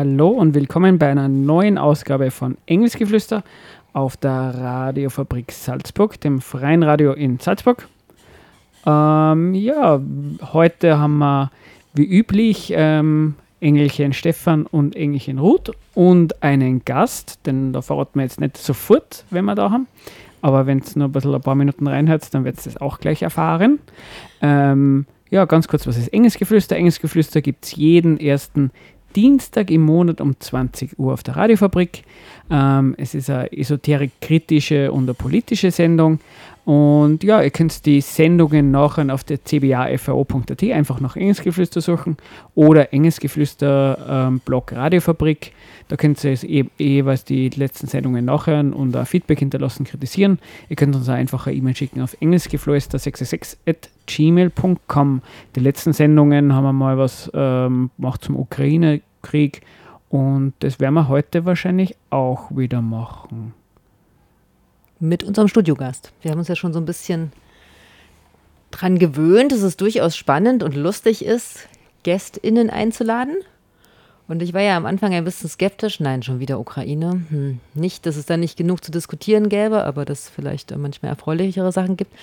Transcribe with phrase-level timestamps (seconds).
[0.00, 3.44] hallo und willkommen bei einer neuen Ausgabe von Engelsgeflüster
[3.92, 7.86] auf der Radiofabrik Salzburg, dem freien Radio in Salzburg.
[8.86, 10.00] Ähm, ja,
[10.54, 11.50] heute haben wir
[11.92, 18.22] wie üblich ähm, Engelchen Stefan und Engelchen Ruth und einen Gast, denn da verraten wir
[18.22, 19.86] jetzt nicht sofort, wenn wir da haben.
[20.40, 23.00] Aber wenn es nur ein bisschen ein paar Minuten reinhört, dann wird es das auch
[23.00, 23.80] gleich erfahren.
[24.40, 26.74] Ähm, ja, ganz kurz, was ist Engelsgeflüster?
[26.74, 28.70] Engelsgeflüster gibt es jeden ersten
[29.16, 32.04] Dienstag im Monat um 20 Uhr auf der Radiofabrik.
[32.50, 36.20] Ähm, es ist eine esoterik-kritische und eine politische Sendung.
[36.64, 42.18] Und ja, ihr könnt die Sendungen nachher auf der cbafro.at einfach nach Engelsgeflüster suchen
[42.54, 45.52] oder Engelsgeflüster ähm, Blog Radiofabrik.
[45.88, 50.38] Da könnt ihr eh, jeweils die letzten Sendungen nachhören und ein Feedback hinterlassen, kritisieren.
[50.68, 53.56] Ihr könnt uns auch einfach eine E-Mail schicken auf engelsgeflüster66
[55.56, 59.62] Die letzten Sendungen haben wir mal was ähm, gemacht zum Ukraine-Krieg
[60.10, 63.54] und das werden wir heute wahrscheinlich auch wieder machen
[65.00, 66.12] mit unserem Studiogast.
[66.22, 67.32] Wir haben uns ja schon so ein bisschen
[68.70, 71.68] dran gewöhnt, dass es durchaus spannend und lustig ist,
[72.02, 73.36] GästInnen einzuladen.
[74.28, 75.98] Und ich war ja am Anfang ein bisschen skeptisch.
[75.98, 77.22] Nein, schon wieder Ukraine.
[77.30, 77.58] Hm.
[77.74, 81.72] Nicht, dass es da nicht genug zu diskutieren gäbe, aber dass es vielleicht manchmal erfreulichere
[81.72, 82.14] Sachen gibt.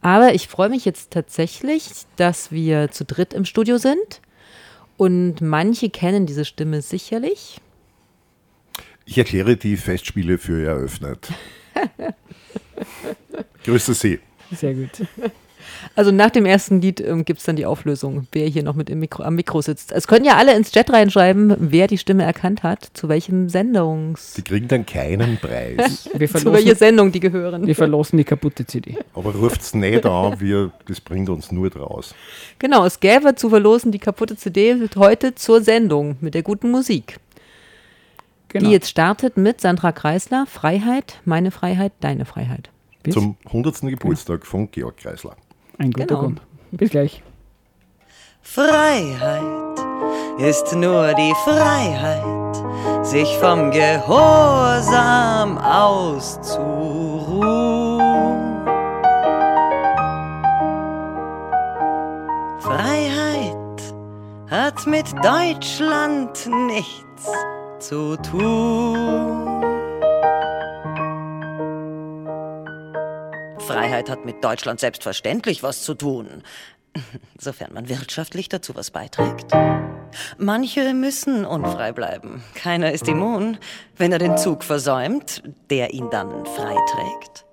[0.00, 4.20] Aber ich freue mich jetzt tatsächlich, dass wir zu dritt im Studio sind.
[4.96, 7.60] Und manche kennen diese Stimme sicherlich.
[9.04, 11.28] Ich erkläre die Festspiele für eröffnet.
[13.66, 14.20] Grüße Sie.
[14.52, 14.90] Sehr gut.
[15.94, 18.88] Also nach dem ersten Lied ähm, gibt es dann die Auflösung, wer hier noch mit
[18.90, 19.90] im Mikro, am Mikro sitzt.
[19.90, 24.34] Es können ja alle ins Chat reinschreiben, wer die Stimme erkannt hat, zu welchem Sendungs...
[24.34, 26.04] Die kriegen dann keinen Preis.
[26.04, 27.66] zu welcher Sendung die gehören.
[27.66, 28.98] Wir verlosen die kaputte CD.
[29.14, 32.14] Aber ruft es nicht an, wir, das bringt uns nur draus.
[32.60, 37.18] Genau, es gäbe zu verlosen die kaputte CD heute zur Sendung mit der guten Musik.
[38.48, 38.66] Genau.
[38.66, 42.70] Die jetzt startet mit Sandra Kreisler, Freiheit, meine Freiheit, deine Freiheit.
[43.06, 43.14] Bis?
[43.14, 43.80] Zum 100.
[43.82, 44.50] Geburtstag genau.
[44.50, 45.36] von Georg Kreisler.
[45.78, 46.20] Ein guter genau.
[46.20, 46.42] Grund.
[46.72, 47.22] Bis gleich.
[48.42, 49.78] Freiheit
[50.38, 56.96] ist nur die Freiheit, sich vom Gehorsam auszuruhen.
[62.60, 63.94] Freiheit
[64.50, 67.30] hat mit Deutschland nichts
[67.78, 69.55] zu tun.
[73.66, 76.42] Freiheit hat mit Deutschland selbstverständlich was zu tun,
[77.38, 79.52] sofern man wirtschaftlich dazu was beiträgt.
[80.38, 82.44] Manche müssen unfrei bleiben.
[82.54, 83.58] Keiner ist immun,
[83.96, 87.44] wenn er den Zug versäumt, der ihn dann freiträgt.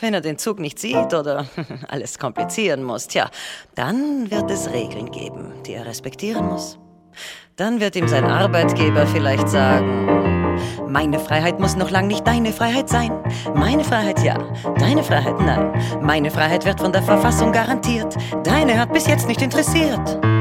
[0.00, 1.46] Wenn er den Zug nicht sieht oder
[1.88, 3.30] alles komplizieren muss, tja,
[3.76, 6.78] dann wird es Regeln geben, die er respektieren muss.
[7.54, 10.13] Dann wird ihm sein Arbeitgeber vielleicht sagen,
[10.94, 13.10] meine Freiheit muss noch lang nicht deine Freiheit sein.
[13.52, 14.38] Meine Freiheit ja,
[14.78, 15.72] deine Freiheit nein.
[16.00, 18.16] Meine Freiheit wird von der Verfassung garantiert.
[18.44, 20.33] Deine hat bis jetzt nicht interessiert.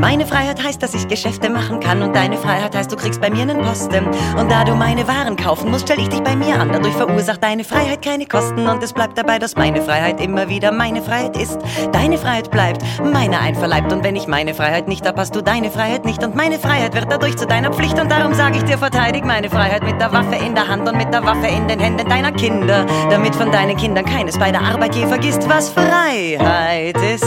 [0.00, 3.30] Meine Freiheit heißt, dass ich Geschäfte machen kann und deine Freiheit heißt, du kriegst bei
[3.30, 4.06] mir einen Posten.
[4.38, 6.70] Und da du meine Waren kaufen musst, stell ich dich bei mir an.
[6.72, 10.70] Dadurch verursacht deine Freiheit keine Kosten und es bleibt dabei, dass meine Freiheit immer wieder
[10.70, 11.58] meine Freiheit ist.
[11.90, 15.68] Deine Freiheit bleibt meine einverleibt und wenn ich meine Freiheit nicht hab, hast du deine
[15.68, 18.78] Freiheit nicht und meine Freiheit wird dadurch zu deiner Pflicht und darum sage ich dir,
[18.78, 21.80] verteidig meine Freiheit mit der Waffe in der Hand und mit der Waffe in den
[21.80, 26.96] Händen deiner Kinder, damit von deinen Kindern keines bei der Arbeit je vergisst, was Freiheit
[27.02, 27.26] ist.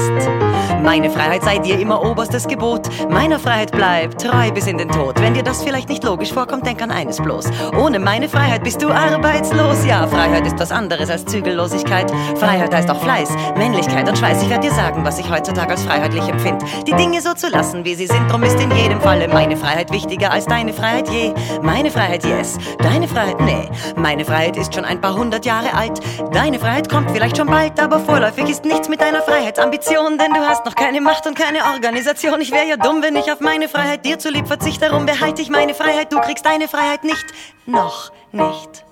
[0.81, 4.87] Meine Freiheit sei dir immer oberstes Gebot Gebot meiner Freiheit bleib treu bis in den
[4.87, 5.19] Tod.
[5.19, 7.45] Wenn dir das vielleicht nicht logisch vorkommt, denk an eines bloß.
[7.75, 9.83] Ohne meine Freiheit bist du arbeitslos.
[9.83, 12.11] Ja, Freiheit ist was anderes als Zügellosigkeit.
[12.35, 14.43] Freiheit heißt auch Fleiß, Männlichkeit und Schweiß.
[14.43, 16.63] Ich werde dir sagen, was ich heutzutage als freiheitlich empfinde.
[16.85, 18.31] Die Dinge so zu lassen, wie sie sind.
[18.31, 21.33] Drum ist in jedem Falle meine Freiheit wichtiger als deine Freiheit je.
[21.63, 23.71] Meine Freiheit yes, deine Freiheit nee.
[23.95, 25.99] Meine Freiheit ist schon ein paar hundert Jahre alt.
[26.31, 30.41] Deine Freiheit kommt vielleicht schon bald, aber vorläufig ist nichts mit deiner Freiheitsambition, denn du
[30.41, 32.40] hast noch keine Macht und keine Organisation.
[32.41, 34.87] Ich ich wäre ja dumm, wenn ich auf meine Freiheit dir zulieb verzichte.
[34.89, 37.23] Darum behalte ich meine Freiheit, du kriegst deine Freiheit nicht.
[37.67, 38.83] Noch nicht.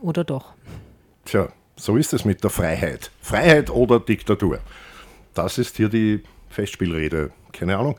[0.00, 0.54] Oder doch?
[1.24, 3.10] Tja, so ist es mit der Freiheit.
[3.20, 4.60] Freiheit oder Diktatur.
[5.34, 7.32] Das ist hier die Festspielrede.
[7.52, 7.98] Keine Ahnung.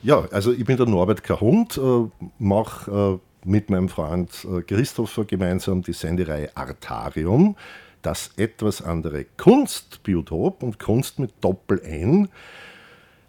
[0.00, 5.24] Ja, also ich bin der Norbert Kahund, äh, mache äh, mit meinem Freund äh, Christopher
[5.24, 7.56] gemeinsam die Senderei Artarium,
[8.00, 12.28] das etwas andere Kunstbiotop und Kunst mit Doppel-N.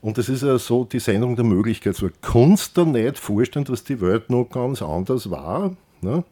[0.02, 1.96] Und das ist ja so die Sendung der Möglichkeit.
[1.96, 5.76] So Kunst da nicht vorstellen, dass die Welt noch ganz anders war.
[6.02, 6.24] Ne?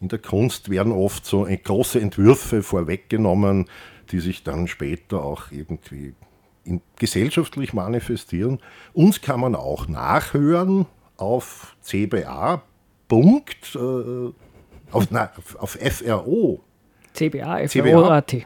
[0.00, 3.66] In der Kunst werden oft so große Entwürfe vorweggenommen,
[4.10, 6.14] die sich dann später auch irgendwie
[6.64, 8.58] in, gesellschaftlich manifestieren.
[8.92, 10.86] Uns kann man auch nachhören
[11.16, 12.62] auf CBA.
[13.06, 14.32] Punkt, äh,
[14.90, 16.60] auf, na, auf FRO.
[17.12, 18.36] CBA, FRO.at.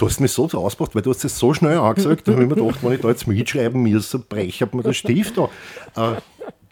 [0.00, 2.48] Du hast mich so ausgebracht, weil du hast es so schnell angesagt, da habe ich
[2.48, 5.50] mir gedacht, wenn ich da jetzt mitschreiben muss, breche ich mir der Stift da.
[5.94, 6.14] Äh,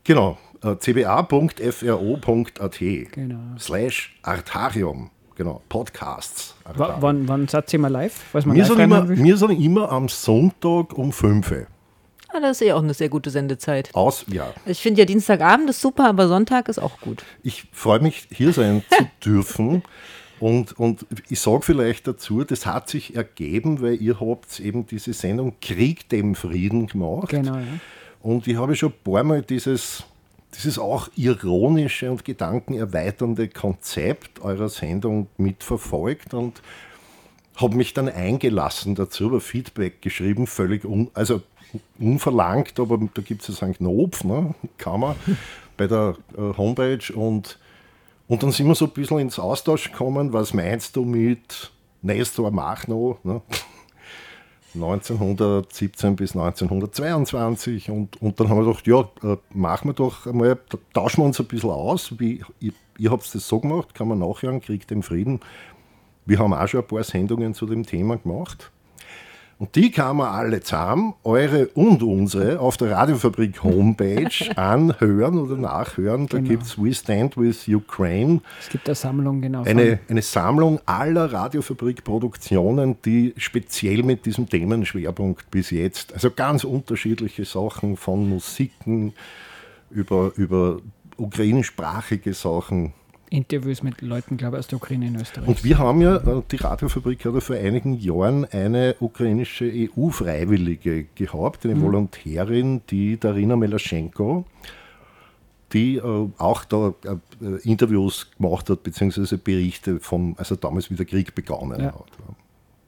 [0.02, 3.38] genau, äh, cba.fro.at genau.
[3.58, 5.10] slash Artarium.
[5.34, 6.54] Genau, Podcasts.
[6.74, 8.18] Wann, wann seid ihr mal live?
[8.32, 11.66] Was man wir, live sind immer, wir sind immer am Sonntag um 5 Uhr.
[12.30, 13.94] Ah, das ist eh auch eine sehr gute Sendezeit.
[13.94, 14.54] Aus, ja.
[14.64, 17.24] Ich finde ja Dienstagabend ist super, aber Sonntag ist auch gut.
[17.42, 19.82] Ich freue mich, hier sein zu dürfen.
[20.40, 25.12] Und, und ich sage vielleicht dazu, das hat sich ergeben, weil ihr habt eben diese
[25.12, 27.30] Sendung Krieg dem Frieden gemacht.
[27.30, 27.66] Genau, ja.
[28.22, 30.04] Und ich habe schon ein paar Mal dieses,
[30.54, 36.62] dieses auch ironische und gedankenerweiternde Konzept eurer Sendung mitverfolgt und
[37.56, 41.42] habe mich dann eingelassen dazu, über Feedback geschrieben, völlig un, also
[41.98, 45.16] unverlangt, aber da gibt es ja einen Knopf, ne, kann man
[45.76, 47.58] bei der äh, Homepage und
[48.28, 51.72] und dann sind wir so ein bisschen ins Austausch gekommen, was meinst du mit
[52.02, 53.42] Nestor Machno, ne?
[54.74, 60.58] 1917 bis 1922 und, und dann haben wir gedacht, ja, äh, machen wir doch einmal,
[60.92, 64.18] tauschen wir uns ein bisschen aus, wie, ihr, ihr habt das so gemacht, kann man
[64.18, 65.40] nachhören, Krieg dem Frieden.
[66.26, 68.70] Wir haben auch schon ein paar Sendungen zu dem Thema gemacht.
[69.58, 75.56] Und die kann man alle zusammen, eure und unsere, auf der Radiofabrik Homepage anhören oder
[75.56, 76.28] nachhören.
[76.28, 76.50] Da genau.
[76.50, 78.40] gibt es We Stand with Ukraine.
[78.60, 79.64] Es gibt eine Sammlung, genau.
[79.64, 87.44] Eine, eine Sammlung aller Radiofabrik-Produktionen, die speziell mit diesem Themenschwerpunkt bis jetzt, also ganz unterschiedliche
[87.44, 89.12] Sachen von Musiken
[89.90, 90.78] über, über
[91.16, 92.92] ukrainischsprachige Sachen
[93.30, 95.48] Interviews mit Leuten, glaube ich, aus der Ukraine in Österreich.
[95.48, 101.04] Und wir haben ja, äh, die Radiofabrik hat ja vor einigen Jahren eine ukrainische EU-Freiwillige
[101.14, 101.82] gehabt, eine mhm.
[101.82, 104.44] Volontärin, die Darina Melaschenko,
[105.72, 111.06] die äh, auch da äh, Interviews gemacht hat, beziehungsweise Berichte von, also damals wie der
[111.06, 111.86] Krieg begonnen ja.
[111.86, 112.06] hat.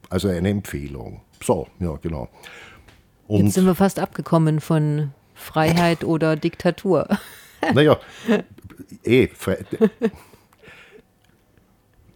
[0.09, 1.21] Also eine Empfehlung.
[1.43, 2.29] So, ja, genau.
[3.29, 7.07] Und Jetzt sind wir fast abgekommen von Freiheit oder Diktatur.
[7.75, 7.99] Naja,
[9.05, 9.29] eh,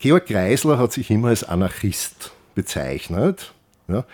[0.05, 3.55] Georg Kreisler hat sich immer als Anarchist bezeichnet.
[3.89, 4.05] Ja?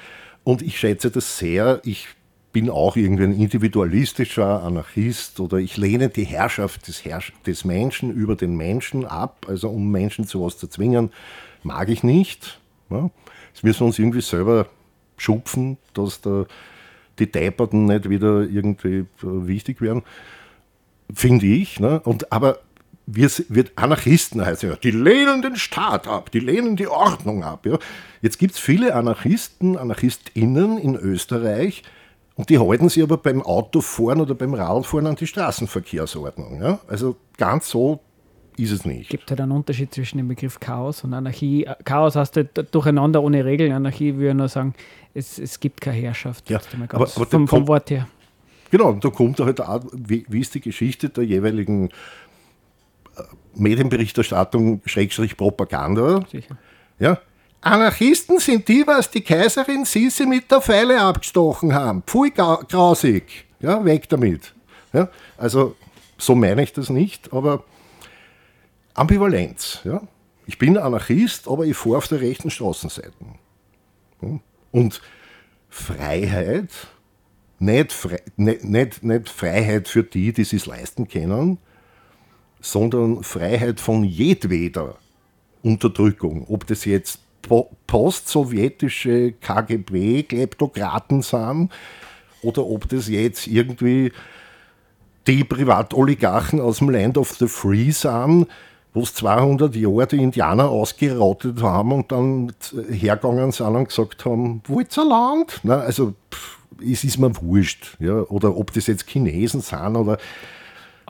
[0.45, 1.81] Und ich schätze das sehr.
[1.83, 2.07] Ich
[2.53, 8.15] bin auch irgendwie ein individualistischer Anarchist oder ich lehne die Herrschaft des, Herrsch des Menschen
[8.15, 9.47] über den Menschen ab.
[9.49, 11.11] Also um Menschen zu was zu zwingen,
[11.65, 12.61] mag ich nicht.
[12.89, 13.11] Ja?
[13.53, 14.69] Das müssen wir uns irgendwie selber
[15.17, 16.47] schupfen, dass da
[17.19, 20.05] die Deiperten nicht wieder irgendwie äh, wichtig werden.
[21.13, 21.81] Finde ich.
[21.81, 21.99] Ne?
[21.99, 22.61] Und, aber
[23.13, 27.67] wir, wir Anarchisten heißen ja, die lehnen den Staat ab, die lehnen die Ordnung ab.
[27.67, 27.79] Ja.
[28.23, 31.83] Jetzt gibt es viele Anarchisten, AnarchistInnen in Österreich,
[32.37, 36.63] und die halten sich aber beim Autofahren oder beim Radfahren an die Straßenverkehrsordnung.
[36.63, 36.81] Ja.
[36.89, 38.01] Also ganz so
[38.57, 39.03] ist es nicht.
[39.03, 41.69] Es gibt halt einen Unterschied zwischen dem Begriff Chaos und Anarchie.
[41.85, 43.73] Chaos heißt halt durcheinander ohne Regeln.
[43.73, 44.75] Anarchie würde nur sagen,
[45.13, 46.49] es, es gibt keine Herrschaft.
[46.49, 48.09] Ja, aber, aber vom, vom Wort her.
[48.71, 51.91] Genau, da kommt halt auch, wie, wie ist die Geschichte der jeweiligen
[53.55, 56.25] Medienberichterstattung, Schrägstrich Propaganda.
[56.31, 56.57] Sicher.
[56.99, 57.19] Ja.
[57.63, 62.03] Anarchisten sind die, was die Kaiserin Sisi mit der Pfeile abgestochen haben.
[62.03, 63.47] Pfui, grausig.
[63.61, 64.55] Ja, weg damit.
[64.93, 65.77] Ja, also,
[66.17, 67.65] so meine ich das nicht, aber
[68.95, 69.81] Ambivalenz.
[69.85, 70.01] Ja.
[70.47, 73.13] Ich bin Anarchist, aber ich fahre auf der rechten Straßenseite.
[74.73, 75.01] Und
[75.69, 76.71] Freiheit,
[77.59, 81.59] nicht, Fre nicht, nicht, nicht Freiheit für die, die es leisten können,
[82.61, 84.97] sondern Freiheit von jedweder
[85.63, 86.47] Unterdrückung.
[86.49, 87.21] Ob das jetzt
[87.87, 91.71] postsowjetische KGB-Kleptokraten sind
[92.43, 94.13] oder ob das jetzt irgendwie
[95.27, 98.47] die Privatoligarchen aus dem Land of the Free sind,
[98.93, 102.53] wo es 200 Jahre die Indianer ausgerottet haben und dann
[102.91, 105.61] hergegangen sind und gesagt haben, wo ist ein Land?
[105.63, 107.97] Na, also pff, es ist mir wurscht.
[108.01, 108.23] Ja?
[108.23, 110.19] Oder ob das jetzt Chinesen sind oder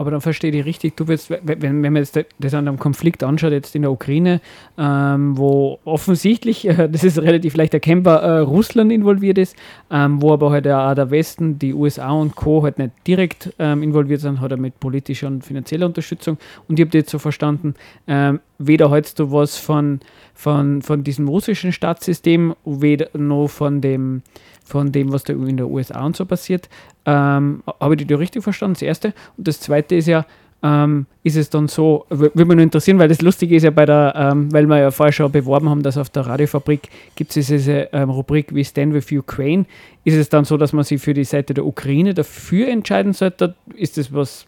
[0.00, 3.22] aber dann verstehe ich richtig, du willst, wenn, wenn man jetzt das an einem Konflikt
[3.22, 4.40] anschaut, jetzt in der Ukraine,
[4.78, 9.54] ähm, wo offensichtlich, äh, das ist relativ leicht erkennbar, äh, Russland involviert ist,
[9.90, 12.62] ähm, wo aber halt auch der Westen, die USA und Co.
[12.62, 16.38] halt nicht direkt ähm, involviert sind, hat er mit politischer und finanzieller Unterstützung.
[16.66, 17.74] Und ich habe jetzt so verstanden,
[18.06, 20.00] ähm, weder hältst du was von,
[20.34, 24.22] von, von diesem russischen Staatssystem, weder noch von dem
[24.70, 26.68] von dem, was da in der USA und so passiert.
[27.04, 28.74] Ähm, Habe ich die richtig verstanden?
[28.74, 29.14] Das erste.
[29.36, 30.24] Und das zweite ist ja,
[30.62, 33.86] ähm, ist es dann so, würde mich nur interessieren, weil das Lustige ist ja bei
[33.86, 37.46] der, ähm, weil wir ja vorher schon beworben haben, dass auf der Radiofabrik gibt es
[37.46, 39.64] diese ähm, Rubrik wie Stand with Ukraine.
[40.04, 43.54] Ist es dann so, dass man sich für die Seite der Ukraine dafür entscheiden sollte?
[43.74, 44.46] Ist das was?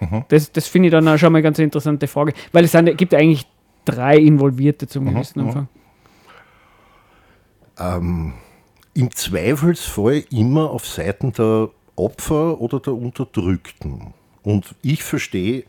[0.00, 0.24] Mhm.
[0.28, 2.96] Das, das finde ich dann auch schon mal eine ganz interessante Frage, weil es sind,
[2.96, 3.46] gibt eigentlich
[3.84, 5.14] drei Involvierte zum mhm.
[5.14, 5.46] gewissen mhm.
[5.46, 5.68] Anfang.
[7.78, 8.32] Ähm,
[8.94, 14.14] Im Zweifelsfall immer auf Seiten der Opfer oder der Unterdrückten.
[14.42, 15.64] Und ich verstehe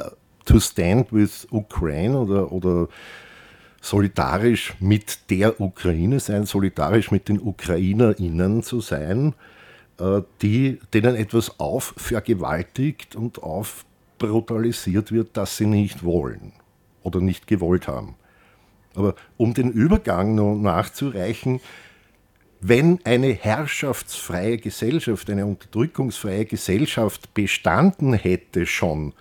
[0.00, 0.10] uh,
[0.44, 2.88] to stand with Ukraine oder, oder
[3.80, 9.34] solidarisch mit der Ukraine sein, solidarisch mit den UkrainerInnen zu sein,
[10.42, 16.52] die, denen etwas aufvergewaltigt und aufbrutalisiert wird, das sie nicht wollen
[17.02, 18.14] oder nicht gewollt haben.
[18.94, 21.60] Aber um den Übergang noch nachzureichen,
[22.60, 29.14] wenn eine herrschaftsfreie Gesellschaft, eine unterdrückungsfreie Gesellschaft bestanden hätte schon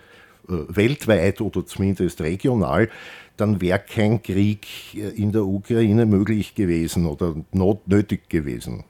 [0.47, 2.89] äh, weltweit oder zumindest regional,
[3.37, 8.83] dann wäre kein Krieg äh, in der Ukraine möglich gewesen oder notnötig gewesen.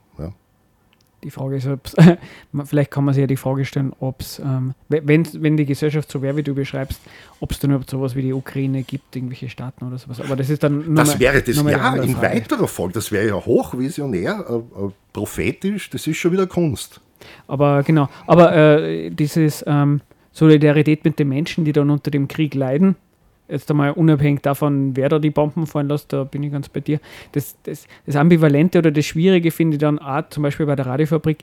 [1.24, 1.96] Die Frage ist, ob's,
[2.66, 6.12] vielleicht kann man sich ja die Frage stellen, ob es, ähm, wenn, wenn die Gesellschaft
[6.12, 7.02] so wäre, wie du beschreibst,
[7.40, 10.22] ob es dann überhaupt sowas wie die Ukraine gibt, irgendwelche Staaten oder sowas.
[10.22, 10.96] Aber das ist dann.
[10.96, 12.36] Das mal, wäre das ja in Frage.
[12.36, 17.02] weiterer Folge, das wäre ja hochvisionär, äh, äh, prophetisch, das ist schon wieder Kunst.
[17.48, 22.54] Aber genau, aber äh, dieses ähm, Solidarität mit den Menschen, die dann unter dem Krieg
[22.54, 22.96] leiden,
[23.50, 26.79] jetzt einmal unabhängig davon, wer da die Bomben fallen lässt, da bin ich ganz bei
[26.79, 27.00] dir.
[27.32, 30.86] Das, das, das Ambivalente oder das Schwierige finde ich dann auch, zum Beispiel bei der
[30.86, 31.39] Radiofabrik,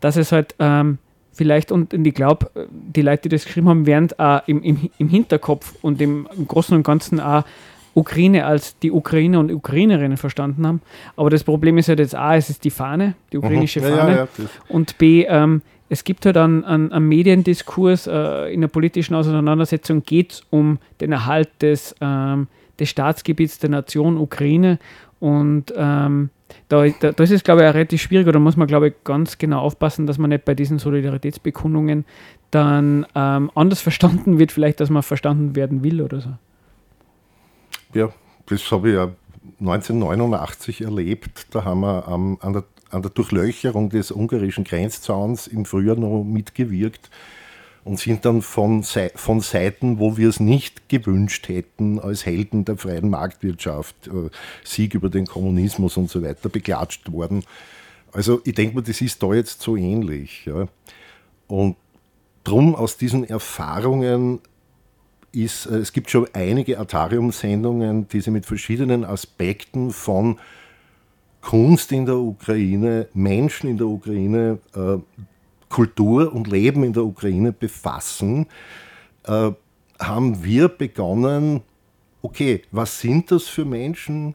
[0.00, 0.98] dass es halt ähm,
[1.32, 5.08] vielleicht, und, ich glaube, die Leute, die das geschrieben haben, werden auch im, im, im
[5.08, 7.44] Hinterkopf und im, im Großen und Ganzen auch
[7.94, 10.82] Ukraine als die Ukrainer und Ukrainerinnen verstanden haben.
[11.16, 13.86] Aber das Problem ist halt jetzt A, es ist die Fahne, die ukrainische mhm.
[13.86, 14.12] ja, Fahne.
[14.12, 18.68] Ja, ja, und B, ähm, es gibt halt einen, einen, einen Mediendiskurs äh, in der
[18.68, 22.48] politischen Auseinandersetzung, geht es um den Erhalt des, ähm,
[22.78, 24.78] des Staatsgebiets der Nation Ukraine.
[25.20, 26.30] Und ähm,
[26.68, 29.38] da, da, das ist, glaube ich, auch relativ schwierig, oder muss man, glaube ich, ganz
[29.38, 32.04] genau aufpassen, dass man nicht bei diesen Solidaritätsbekundungen
[32.50, 36.30] dann ähm, anders verstanden wird, vielleicht, dass man verstanden werden will oder so.
[37.92, 38.10] Ja,
[38.46, 39.10] das habe ich ja
[39.60, 41.54] 1989 erlebt.
[41.54, 42.64] Da haben wir ähm, an der
[42.94, 47.10] an der Durchlöcherung des ungarischen Grenzzauns im Frühjahr noch mitgewirkt
[47.84, 52.78] und sind dann von, von Seiten, wo wir es nicht gewünscht hätten, als Helden der
[52.78, 54.30] freien Marktwirtschaft, äh,
[54.64, 57.44] Sieg über den Kommunismus und so weiter, beklatscht worden.
[58.12, 60.46] Also ich denke mal, das ist da jetzt so ähnlich.
[60.46, 60.68] Ja.
[61.46, 61.76] Und
[62.42, 64.40] drum aus diesen Erfahrungen
[65.32, 70.38] ist, äh, es gibt schon einige Atarium-Sendungen, die sich mit verschiedenen Aspekten von
[71.44, 74.96] Kunst in der Ukraine, Menschen in der Ukraine, äh,
[75.68, 78.46] Kultur und Leben in der Ukraine befassen,
[79.24, 79.50] äh,
[80.00, 81.60] haben wir begonnen,
[82.22, 84.34] okay, was sind das für Menschen?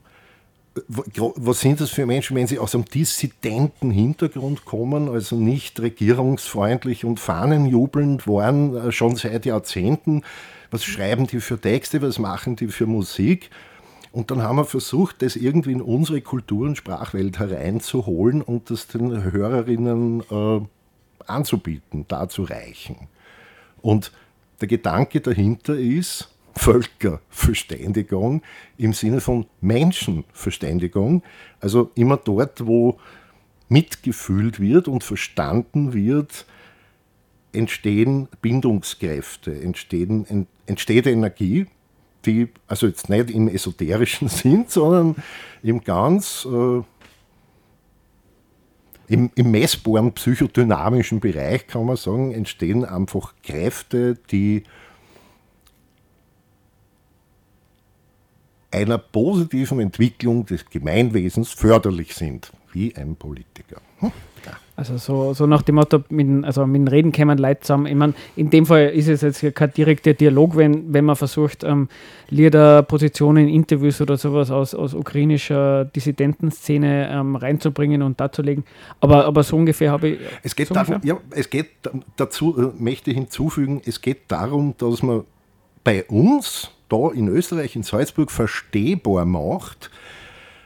[1.17, 7.03] Was sind das für Menschen, wenn sie aus einem dissidenten Hintergrund kommen, also nicht regierungsfreundlich
[7.05, 10.21] und fahnenjubelnd waren, äh, schon seit Jahrzehnten?
[10.69, 13.49] Was schreiben die für Texte, was machen die für Musik?
[14.11, 18.87] Und dann haben wir versucht, das irgendwie in unsere Kultur- und Sprachwelt hereinzuholen und das
[18.87, 20.61] den Hörerinnen äh,
[21.27, 23.07] anzubieten, darzureichen.
[23.81, 24.11] Und
[24.61, 28.41] der Gedanke dahinter ist Völkerverständigung
[28.77, 31.23] im Sinne von Menschenverständigung.
[31.61, 32.99] Also immer dort, wo
[33.69, 36.45] mitgefühlt wird und verstanden wird,
[37.53, 41.67] entstehen Bindungskräfte, entstehen, entsteht Energie
[42.25, 45.15] die, also jetzt nicht im esoterischen Sinn, sondern
[45.63, 46.81] im ganz äh,
[49.07, 54.63] im, im messbaren psychodynamischen Bereich, kann man sagen, entstehen einfach Kräfte, die
[58.71, 63.81] einer positiven Entwicklung des Gemeinwesens förderlich sind, wie ein Politiker.
[63.99, 64.11] Hm?
[64.79, 67.85] Also so, so nach dem Motto, mit, also mit dem Reden kämen Leute zusammen.
[67.87, 71.65] Ich meine, in dem Fall ist es jetzt kein direkter Dialog, wenn, wenn man versucht,
[71.65, 71.89] ähm,
[72.29, 78.63] Lieder, Positionen, Interviews oder sowas aus, aus ukrainischer Dissidentenszene ähm, reinzubringen und darzulegen.
[79.01, 80.19] Aber, aber so ungefähr habe ich.
[80.43, 81.71] Es geht so darum, ja, es geht
[82.15, 85.25] dazu, äh, möchte ich hinzufügen, es geht darum, dass man
[85.83, 89.91] bei uns da in Österreich, in Salzburg, verstehbar macht,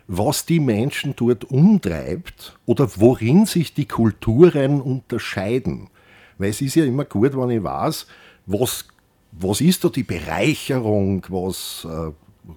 [0.07, 5.89] was die Menschen dort umtreibt oder worin sich die Kulturen unterscheiden.
[6.37, 8.07] Weil es ist ja immer gut, wenn ich weiß,
[8.45, 8.87] was,
[9.31, 12.11] was ist da die Bereicherung, was äh,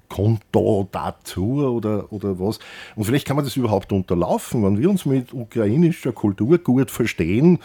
[0.08, 2.58] kommt da dazu oder, oder was.
[2.96, 7.58] Und vielleicht kann man das überhaupt unterlaufen, wenn wir uns mit ukrainischer Kultur gut verstehen,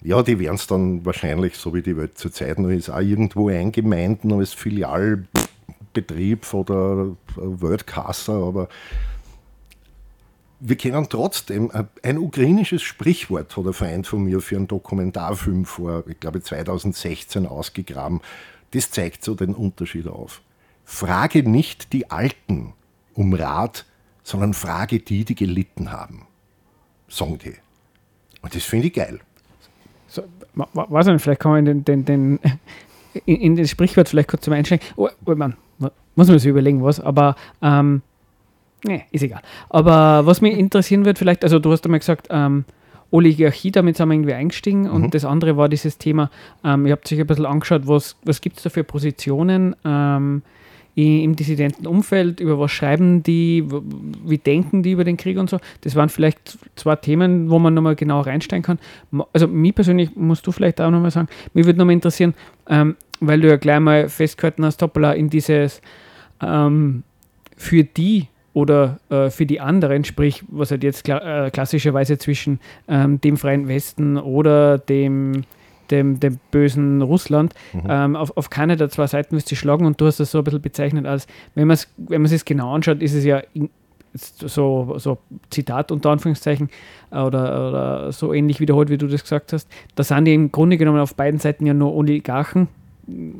[0.00, 3.48] ja, die werden es dann wahrscheinlich, so wie die Welt zurzeit noch ist, auch irgendwo
[3.48, 4.52] eingemeinden als
[5.94, 8.68] Filialbetrieb oder Worldcaster, aber
[10.60, 11.70] wir kennen trotzdem
[12.02, 17.46] ein ukrainisches Sprichwort, hat ein Freund von mir für einen Dokumentarfilm vor, ich glaube 2016
[17.46, 18.20] ausgegraben.
[18.72, 20.42] Das zeigt so den Unterschied auf.
[20.84, 22.72] Frage nicht die Alten
[23.14, 23.86] um Rat,
[24.24, 26.26] sondern frage die, die gelitten haben.
[27.08, 27.54] Sagen die.
[28.42, 29.20] Und das finde ich geil.
[30.08, 32.40] So, weiß nicht, vielleicht kann man in, den, den, den
[33.26, 34.84] in, in, das Sprichwort vielleicht kurz zum Einsteigen.
[34.96, 35.56] Oh, oh man,
[36.18, 38.02] muss man sich überlegen, was, aber ähm,
[38.84, 39.40] nee, ist egal.
[39.70, 42.64] Aber was mich interessieren wird, vielleicht, also du hast einmal gesagt, ähm,
[43.12, 44.90] Oligarchie, damit sind wir irgendwie eingestiegen mhm.
[44.90, 46.28] und das andere war dieses Thema,
[46.64, 50.42] ähm, ihr habt sich ein bisschen angeschaut, was, was gibt es da für Positionen, ähm,
[50.96, 53.64] im dissidenten Umfeld, über was schreiben die,
[54.24, 55.58] wie denken die über den Krieg und so.
[55.82, 58.80] Das waren vielleicht zwei Themen, wo man nochmal genau reinsteigen kann.
[59.32, 62.34] Also mich persönlich musst du vielleicht auch nochmal sagen, mich würde nochmal interessieren,
[62.68, 65.80] ähm, weil du ja gleich mal festgehalten hast, Toppala, in dieses
[66.42, 67.02] ähm,
[67.56, 72.60] für die oder äh, für die anderen, sprich, was halt jetzt kla äh, klassischerweise zwischen
[72.88, 75.44] ähm, dem Freien Westen oder dem
[75.90, 77.54] dem, dem bösen Russland.
[77.72, 77.82] Mhm.
[77.88, 80.38] Ähm, auf, auf keine der zwei Seiten wirst du schlagen und du hast das so
[80.38, 83.70] ein bisschen bezeichnet als, wenn man es wenn sich genau anschaut, ist es ja in,
[84.14, 85.18] so, so
[85.50, 86.70] Zitat unter Anführungszeichen
[87.10, 89.68] oder, oder so ähnlich wiederholt, wie du das gesagt hast.
[89.94, 92.68] Da sind die im Grunde genommen auf beiden Seiten ja nur Oligarchen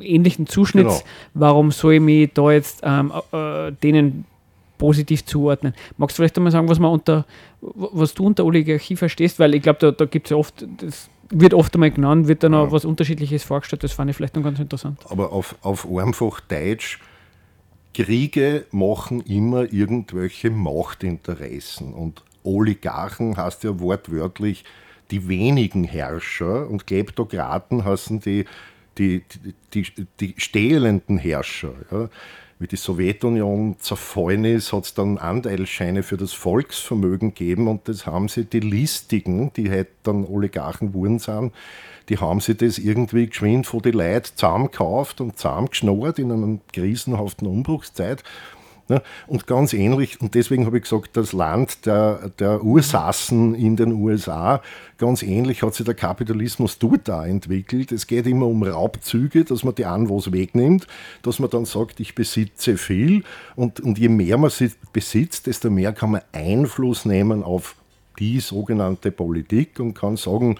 [0.01, 0.99] ähnlichen Zuschnitts.
[0.99, 1.09] Genau.
[1.33, 4.25] Warum soll ich mich da jetzt ähm, äh, denen
[4.77, 5.73] positiv zuordnen?
[5.97, 7.25] Magst du vielleicht einmal sagen, was man unter
[7.61, 9.39] was du unter Oligarchie verstehst?
[9.39, 12.43] Weil ich glaube, da, da gibt es ja oft das wird oft einmal genannt, wird
[12.43, 12.63] dann ja.
[12.63, 13.83] auch was Unterschiedliches vorgestellt.
[13.83, 14.99] Das fand ich vielleicht noch ganz interessant.
[15.09, 16.99] Aber auf, auf einfach Deutsch,
[17.93, 21.93] Kriege machen immer irgendwelche Machtinteressen.
[21.93, 24.63] Und Oligarchen heißt ja wortwörtlich
[25.11, 28.45] die wenigen Herrscher und Kleptokraten heißen die,
[28.99, 29.23] die,
[29.73, 31.73] die, die, die stehlenden Herrscher.
[31.91, 32.09] Ja
[32.59, 38.05] wie die Sowjetunion zerfallen ist, hat es dann Anteilsscheine für das Volksvermögen gegeben und das
[38.05, 41.53] haben sie die Listigen, die halt dann Oligarchen wurden sind,
[42.09, 47.47] die haben sie das irgendwie geschwind von den Leuten zusammengekauft und zusammengeschnurrt in einer krisenhaften
[47.47, 48.23] Umbruchszeit
[48.89, 49.01] Ne?
[49.27, 53.93] Und ganz ähnlich, und deswegen habe ich gesagt, das Land der, der Ursassen in den
[53.93, 54.61] USA,
[54.97, 57.91] ganz ähnlich hat sich der Kapitalismus dort da entwickelt.
[57.91, 60.87] Es geht immer um Raubzüge, dass man die an was wegnimmt,
[61.21, 63.23] dass man dann sagt, ich besitze viel
[63.55, 67.75] und, und je mehr man sie besitzt, desto mehr kann man Einfluss nehmen auf
[68.17, 70.57] die sogenannte Politik und kann sagen,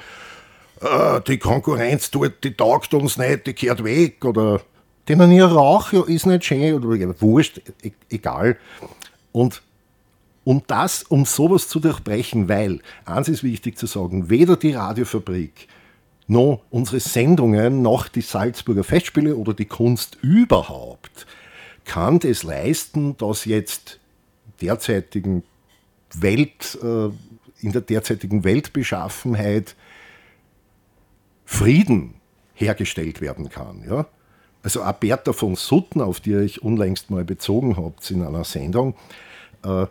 [0.82, 4.62] äh, die Konkurrenz dort, die taugt uns nicht, die kehrt weg oder
[5.10, 8.58] denen ihr Rauch ja, ist nicht schön oder wurscht, e-, egal.
[9.32, 9.62] Und
[10.44, 15.68] um das, um sowas zu durchbrechen, weil, eins ist wichtig zu sagen, weder die Radiofabrik
[16.28, 21.26] noch unsere Sendungen, noch die Salzburger Festspiele oder die Kunst überhaupt
[21.90, 24.00] kann es leisten, dass jetzt
[24.62, 25.44] derzeitigen
[26.14, 27.10] Welt, äh,
[27.62, 29.76] in der derzeitigen Weltbeschaffenheit
[31.46, 32.14] Frieden
[32.54, 33.84] hergestellt werden kann.
[33.90, 34.06] Ja?
[34.62, 38.96] Also auch Bertha von Sutten, auf die ich unlängst mal bezogen habt in einer Sendung,
[39.64, 39.86] äh,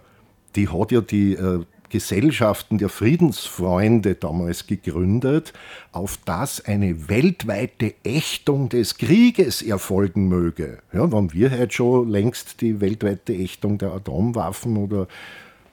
[0.57, 5.52] die hat ja die äh, Gesellschaften der Friedensfreunde damals gegründet,
[5.92, 10.78] auf das eine weltweite Ächtung des Krieges erfolgen möge.
[10.92, 15.09] Ja, wenn wir heute schon längst die weltweite Ächtung der Atomwaffen oder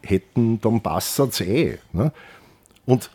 [0.01, 1.79] hätten, dann passt es eh.
[1.91, 2.11] Ne?
[2.85, 3.09] Und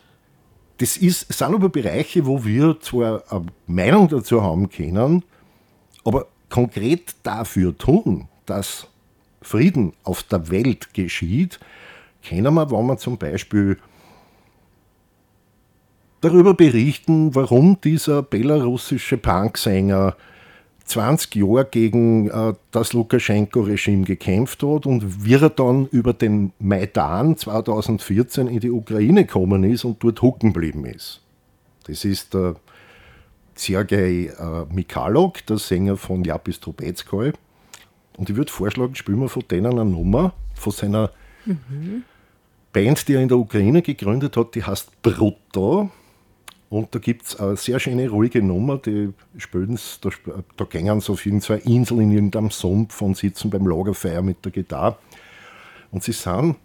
[0.79, 5.23] das ist, sind aber Bereiche, wo wir zwar eine Meinung dazu haben können,
[6.05, 8.87] aber konkret dafür tun, dass
[9.43, 11.61] Frieden auf der Welt geschieht,
[12.29, 13.79] können wir, wenn wir zum Beispiel
[16.21, 20.17] darüber berichten, warum dieser belarussische Punksänger
[20.85, 27.37] 20 Jahre gegen äh, das Lukaschenko-Regime gekämpft hat und wie er dann über den Maidan
[27.37, 31.21] 2014 in die Ukraine gekommen ist und dort hucken geblieben ist.
[31.87, 32.57] Das ist der
[33.61, 37.33] Sergei äh, Mikalok, der Sänger von Japis Trubetskoy.
[38.17, 41.11] Und ich würde vorschlagen, spielen wir von denen eine Nummer, von seiner
[41.45, 42.05] mhm.
[42.73, 45.91] Band, die er in der Ukraine gegründet hat, die heißt Brutto.
[46.71, 50.11] Und da gibt es eine sehr schöne, ruhige Nummer, die spielen da,
[50.57, 54.53] da gehen sie auf irgendeine Insel in irgendeinem Sumpf und sitzen beim Lagerfeuer mit der
[54.53, 54.97] Gitarre.
[55.91, 56.57] Und sie sind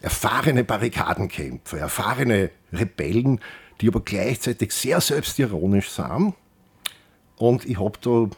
[0.00, 3.40] erfahrene Barrikadenkämpfer, erfahrene Rebellen,
[3.80, 6.34] die aber gleichzeitig sehr selbstironisch sind.
[7.36, 8.28] Und ich habe da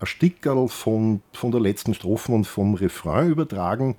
[0.00, 3.96] ein Stickerl von, von der letzten Strophe und vom Refrain übertragen.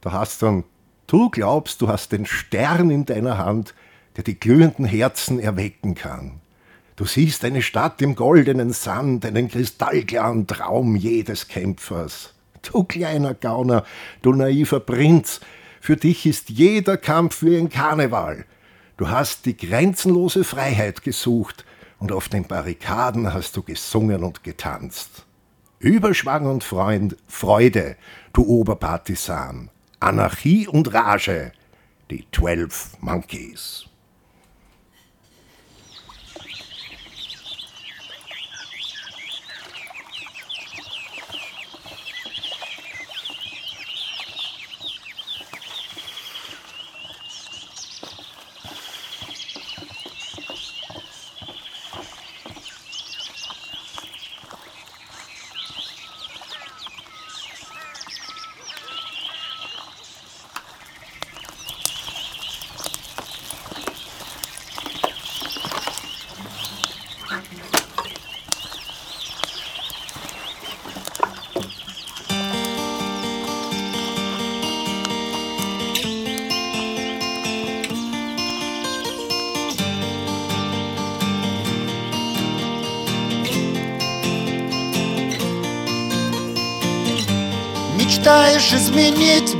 [0.00, 0.64] Da hast dann,
[1.06, 3.74] du glaubst, du hast den Stern in deiner Hand,
[4.16, 6.40] der die glühenden Herzen erwecken kann.
[6.96, 12.34] Du siehst eine Stadt im goldenen Sand, einen kristallklaren Traum jedes Kämpfers.
[12.62, 13.84] Du kleiner Gauner,
[14.22, 15.40] du naiver Prinz,
[15.80, 18.46] für dich ist jeder Kampf wie ein Karneval.
[18.96, 21.64] Du hast die grenzenlose Freiheit gesucht
[21.98, 25.26] und auf den Barrikaden hast du gesungen und getanzt.
[25.80, 27.96] Überschwang und Freund, Freude,
[28.32, 29.70] du Oberpartisan.
[29.98, 31.52] Anarchie und Rage,
[32.10, 33.86] die Twelve Monkeys.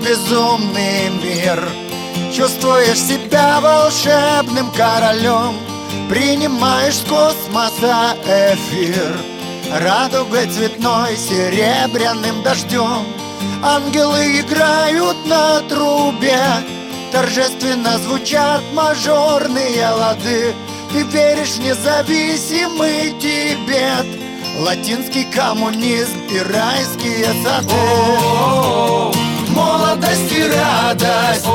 [0.05, 1.69] Безумный мир.
[2.33, 5.55] Чувствуешь себя волшебным королем
[6.09, 9.17] Принимаешь с космоса эфир.
[9.73, 13.07] Радугой цветной серебряным дождем
[13.63, 16.43] Ангелы играют на трубе.
[17.11, 20.55] Торжественно звучат мажорные лады
[20.93, 24.07] Ты веришь в независимый Тибет.
[24.59, 28.84] Латинский коммунизм и райские сады
[29.55, 31.47] Молодость и радость.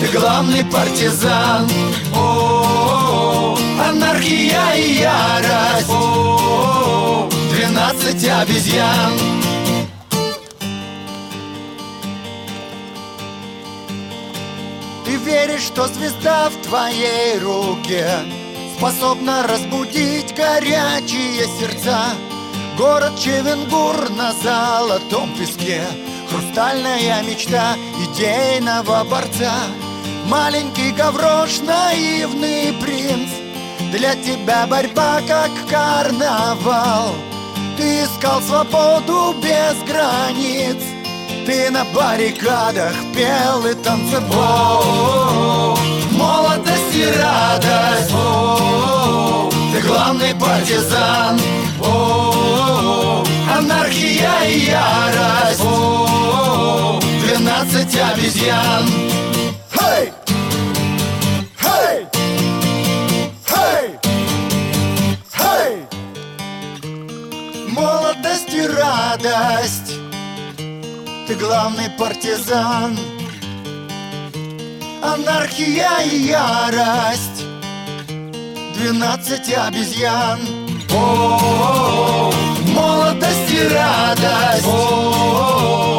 [0.00, 1.68] Ты главный партизан.
[3.88, 5.88] Анархия и ярость.
[7.52, 9.12] Двенадцать обезьян.
[15.04, 18.06] Ты веришь, что звезда в твоей руке
[18.80, 22.14] Способна разбудить горячие сердца?
[22.78, 25.82] Город Чевенгур на золотом песке
[26.40, 29.52] Хрустальная мечта идейного борца.
[30.26, 33.28] Маленький гаврош, наивный принц.
[33.92, 37.14] Для тебя борьба как карнавал.
[37.76, 40.78] Ты искал свободу без границ.
[41.46, 45.78] Ты на баррикадах пел и танцевал.
[46.12, 48.14] Молодость и радость.
[49.72, 51.38] Ты главный партизан.
[53.54, 56.09] Анархия и ярость
[58.12, 58.86] обезьян
[59.72, 60.12] Хей!
[61.60, 62.06] Хей!
[63.48, 63.98] Хей!
[65.36, 65.86] Хей!
[67.68, 69.94] Молодость и радость
[71.26, 72.98] Ты главный партизан
[75.02, 77.44] Анархия и ярость
[78.74, 80.40] Двенадцать обезьян
[80.92, 82.32] О,
[82.74, 85.89] молодость и радость О, ты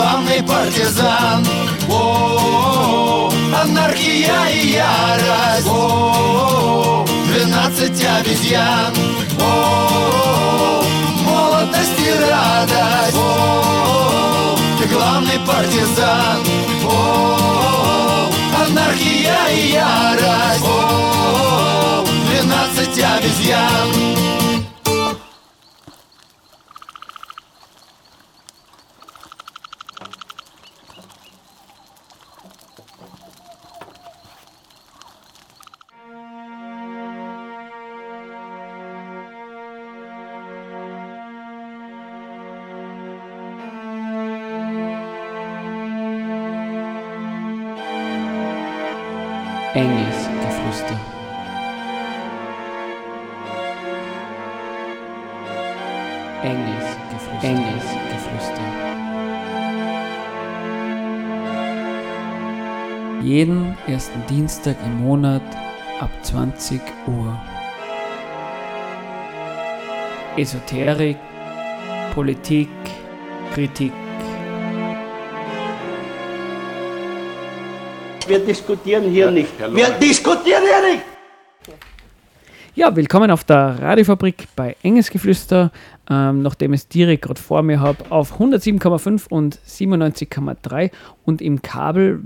[0.00, 1.46] главный партизан.
[1.90, 3.30] О,
[3.62, 5.66] анархия и ярость.
[5.66, 8.94] О, двенадцать обезьян.
[9.38, 10.82] О,
[11.26, 13.14] молодость и радость.
[13.14, 16.46] О, ты главный партизан.
[16.86, 18.30] О,
[18.64, 20.64] анархия и ярость.
[20.64, 23.99] О, двенадцать обезьян
[63.30, 65.40] Jeden ersten Dienstag im Monat
[66.00, 67.40] ab 20 Uhr.
[70.36, 71.16] Esoterik,
[72.12, 72.68] Politik,
[73.54, 73.92] Kritik.
[78.26, 79.52] Wir diskutieren hier nicht.
[79.60, 81.04] Wir diskutieren hier nicht.
[82.74, 85.70] Ja, willkommen auf der Radiofabrik bei Engelsgeflüster.
[86.10, 90.90] Ähm, nachdem ich es direkt gerade vor mir habe, auf 107,5 und 97,3
[91.24, 92.20] und im Kabel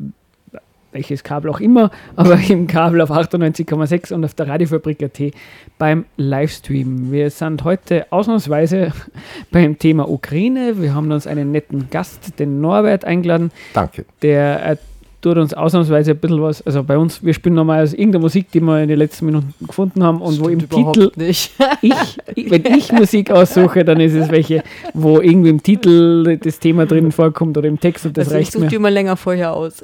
[0.95, 5.35] welches Kabel auch immer, aber im Kabel auf 98,6 und auf der Radiofabrik.at
[5.77, 7.11] beim Livestream.
[7.13, 8.93] Wir sind heute ausnahmsweise
[9.51, 10.81] beim Thema Ukraine.
[10.81, 13.51] Wir haben uns einen netten Gast, den Norbert, eingeladen.
[13.75, 14.07] Danke.
[14.23, 14.77] Der äh,
[15.21, 16.63] tut uns ausnahmsweise ein bisschen was.
[16.63, 20.05] Also bei uns, wir spielen normalerweise irgendeine Musik, die wir in den letzten Minuten gefunden
[20.05, 21.53] haben und wo im Titel nicht.
[21.83, 21.95] ich,
[22.35, 26.87] ich, wenn ich Musik aussuche, dann ist es welche, wo irgendwie im Titel das Thema
[26.87, 28.71] drin vorkommt oder im Text und das Also ich reicht suche mir.
[28.71, 29.83] die mal länger vorher aus.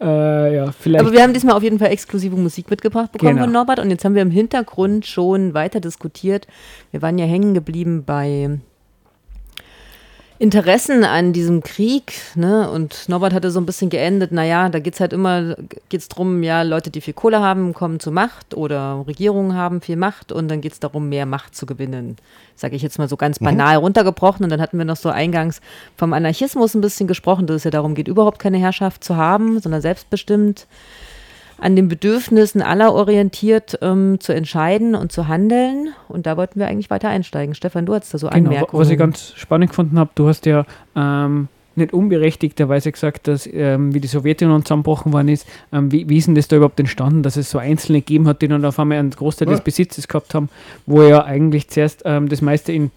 [0.00, 1.04] Äh, ja, vielleicht.
[1.04, 3.44] Aber wir haben diesmal auf jeden Fall exklusive Musik mitgebracht bekommen Genau.
[3.44, 6.46] von Norbert und jetzt haben wir im Hintergrund schon weiter diskutiert.
[6.90, 8.58] Wir waren ja hängen geblieben bei
[10.38, 12.70] Interessen an diesem Krieg, ne?
[12.70, 15.56] Und Norbert hatte so ein bisschen geendet, naja, da geht es halt immer,
[15.88, 19.96] geht's drum, ja, Leute, die viel Kohle haben, kommen zur Macht oder Regierungen haben viel
[19.96, 22.16] Macht und dann geht es darum, mehr Macht zu gewinnen.
[22.54, 24.44] Sage ich jetzt mal so ganz banal runtergebrochen.
[24.44, 25.60] Und dann hatten wir noch so eingangs
[25.96, 29.60] vom Anarchismus ein bisschen gesprochen, dass es ja darum geht, überhaupt keine Herrschaft zu haben,
[29.60, 30.66] sondern selbstbestimmt
[31.58, 35.88] an den Bedürfnissen aller orientiert ähm, zu entscheiden und zu handeln.
[36.08, 37.54] Und da wollten wir eigentlich weiter einsteigen.
[37.54, 38.80] Stefan, du hast da so Genau, Anmerkungen.
[38.80, 40.64] was ich ganz spannend gefunden habe, du hast ja
[40.94, 46.16] ähm, nicht unberechtigterweise gesagt, dass ähm, wie die Sowjetunion zusammengebrochen worden ist, ähm, wie, wie
[46.18, 48.78] ist denn das da überhaupt entstanden, dass es so Einzelne gegeben hat, die dann auf
[48.78, 49.64] einmal einen Großteil des Ja.
[49.64, 50.48] Besitzes gehabt haben,
[50.86, 52.90] wo ja eigentlich zuerst ähm, das meiste in,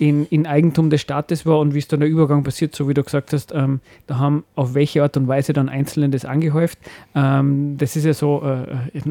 [0.00, 2.94] in, in Eigentum des Staates war und wie es dann der Übergang passiert, so wie
[2.94, 6.78] du gesagt hast, ähm, da haben auf welche Art und Weise dann Einzelne das angehäuft.
[7.14, 9.02] Ähm, das ist ja so, äh, äh,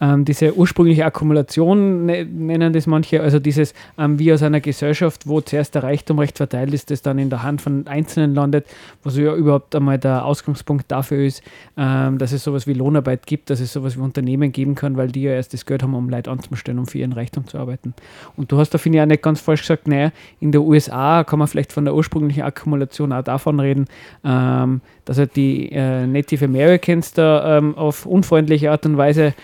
[0.00, 5.26] ähm, diese ursprüngliche Akkumulation ne, nennen das manche, also dieses ähm, wie aus einer Gesellschaft,
[5.26, 8.66] wo zuerst der Reichtum recht verteilt ist, das dann in der Hand von Einzelnen landet,
[9.02, 11.42] wo so ja überhaupt einmal der Ausgangspunkt dafür ist,
[11.76, 15.08] ähm, dass es sowas wie Lohnarbeit gibt, dass es sowas wie Unternehmen geben kann, weil
[15.08, 17.94] die ja erst das Geld haben, um Leute anzustellen, um für ihren Reichtum zu arbeiten.
[18.36, 21.24] Und du hast da, finde ich, auch nicht ganz falsch gesagt, naja, in der USA
[21.24, 23.86] kann man vielleicht von der ursprünglichen Akkumulation auch davon reden,
[24.24, 29.34] ähm, dass halt die äh, Native Americans da ähm, auf unfreundliche Art und Weise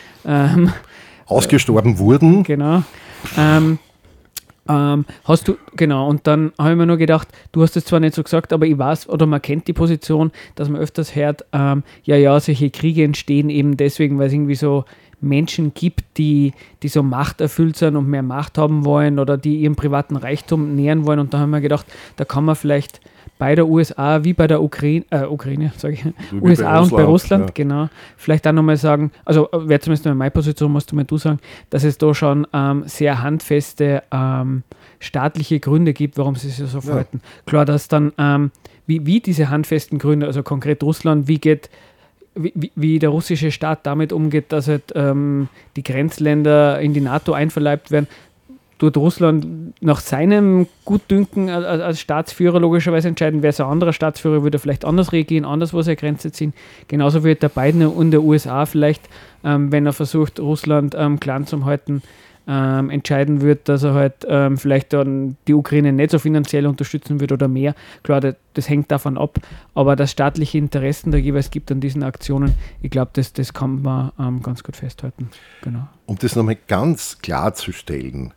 [0.44, 0.72] ähm,
[1.26, 2.42] Ausgestorben wurden.
[2.42, 2.82] Genau.
[3.38, 3.78] Ähm,
[4.68, 8.00] ähm, hast du, genau, und dann habe ich mir nur gedacht, du hast es zwar
[8.00, 11.44] nicht so gesagt, aber ich weiß, oder man kennt die Position, dass man öfters hört,
[11.52, 14.84] ähm, ja, ja, solche Kriege entstehen eben deswegen, weil es irgendwie so
[15.20, 16.52] Menschen gibt, die,
[16.82, 21.06] die so machterfüllt sind und mehr Macht haben wollen oder die ihren privaten Reichtum nähern
[21.06, 21.18] wollen.
[21.18, 23.00] Und da haben wir gedacht, da kann man vielleicht
[23.38, 26.90] bei der USA wie bei der Ukraine, äh, Ukraine, sage ich, wie bei USA und
[26.90, 27.52] bei Russland, ja.
[27.54, 31.04] genau, vielleicht auch nochmal sagen, also äh, wäre zumindest mal meine Position, musst du mal
[31.04, 31.38] du sagen,
[31.70, 34.62] dass es da schon ähm, sehr handfeste ähm,
[35.00, 37.20] staatliche Gründe gibt, warum sie sich so verhalten.
[37.46, 38.50] Klar, dass dann, ähm,
[38.86, 41.68] wie, wie diese handfesten Gründe, also konkret Russland, wie geht
[42.36, 47.00] wie, wie- wie der russische Staat damit umgeht, dass halt, ähm, die Grenzländer in die
[47.00, 48.08] NATO einverleibt werden,
[48.84, 54.58] tut Russland nach seinem Gutdünken als, Staatsführer logischerweise entscheiden, wer so ein anderer Staatsführer würde
[54.58, 56.52] vielleicht anders reagieren, anders wo seine Grenze ziehen.
[56.88, 59.02] Genauso wie der Biden und der USA vielleicht,
[59.44, 62.02] ähm, wenn er versucht, Russland ähm, klein zu halten,
[62.46, 67.20] ähm, entscheiden wird, dass er halt ähm, vielleicht dann die Ukraine nicht so finanziell unterstützen
[67.20, 67.74] wird oder mehr.
[68.02, 69.38] Klar, das, das hängt davon ab,
[69.74, 73.82] aber dass staatliche Interessen da jeweils gibt an diesen Aktionen, ich glaube, das, das kann
[73.82, 75.30] man ähm, ganz gut festhalten.
[75.62, 75.88] Genau.
[76.06, 78.34] Um das nochmal ganz klarzustellen,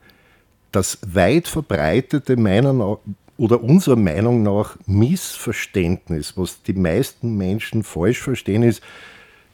[0.77, 2.99] das weit verbreitete meiner
[3.37, 8.81] oder unserer Meinung nach Missverständnis, was die meisten Menschen falsch verstehen, ist,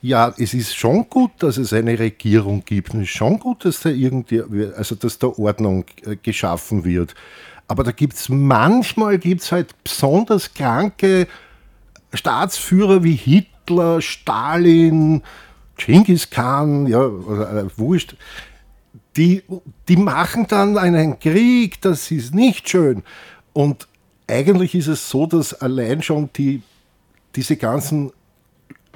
[0.02, 2.94] ja, es ist schon gut, dass es eine Regierung gibt.
[2.94, 4.44] Es ist schon gut, dass da irgendwie,
[4.76, 7.16] also dass da Ordnung äh, geschaffen wird.
[7.70, 11.28] Aber da gibt es manchmal gibt's halt besonders kranke
[12.14, 15.24] Staatsführer wie Hitler, Stalin,
[15.78, 18.18] Genghis Khan, ja, äh, wurscht,
[19.18, 19.44] die,
[19.88, 23.04] die machen dann einen Krieg, das ist nicht schön.
[23.54, 23.88] Und
[24.28, 26.62] eigentlich ist es so, dass allein schon die,
[27.36, 28.12] diese ganzen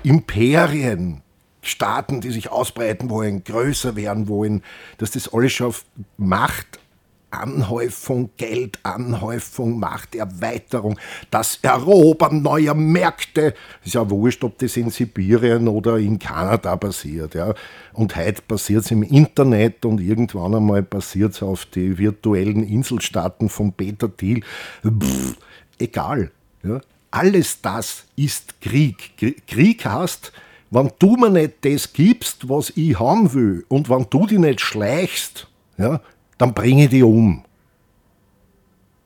[0.03, 1.21] Imperien,
[1.62, 4.63] Staaten, die sich ausbreiten wollen, größer werden wollen,
[4.99, 6.80] dass das alles schon auf Macht
[7.29, 10.97] Anhäufung, Geldanhäufung, Machterweiterung,
[11.29, 13.53] das Erobern neuer Märkte.
[13.83, 17.35] Ist ja wurscht, ob das in Sibirien oder in Kanada passiert.
[17.35, 17.53] Ja.
[17.93, 23.49] Und heute passiert es im Internet und irgendwann einmal passiert es auf die virtuellen Inselstaaten
[23.49, 24.41] von Peter Thiel.
[24.83, 25.35] Pff,
[25.79, 26.31] egal.
[26.63, 26.79] Ja.
[27.11, 29.11] Alles das ist Krieg.
[29.19, 30.31] Krie- Krieg heißt,
[30.69, 34.59] wenn du mir nicht das gibst, was ich haben will, und wenn du dich nicht
[34.59, 36.01] schleichst, ja,
[36.38, 37.43] dann bringe dich um.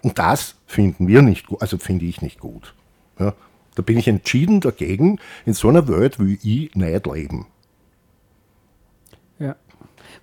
[0.02, 2.74] Und das finden wir nicht gut, also finde ich nicht gut.
[3.20, 3.34] Ja,
[3.76, 5.20] da bin ich entschieden dagegen.
[5.46, 7.48] In so einer Welt will ich nicht leben.
[9.40, 9.56] Ja.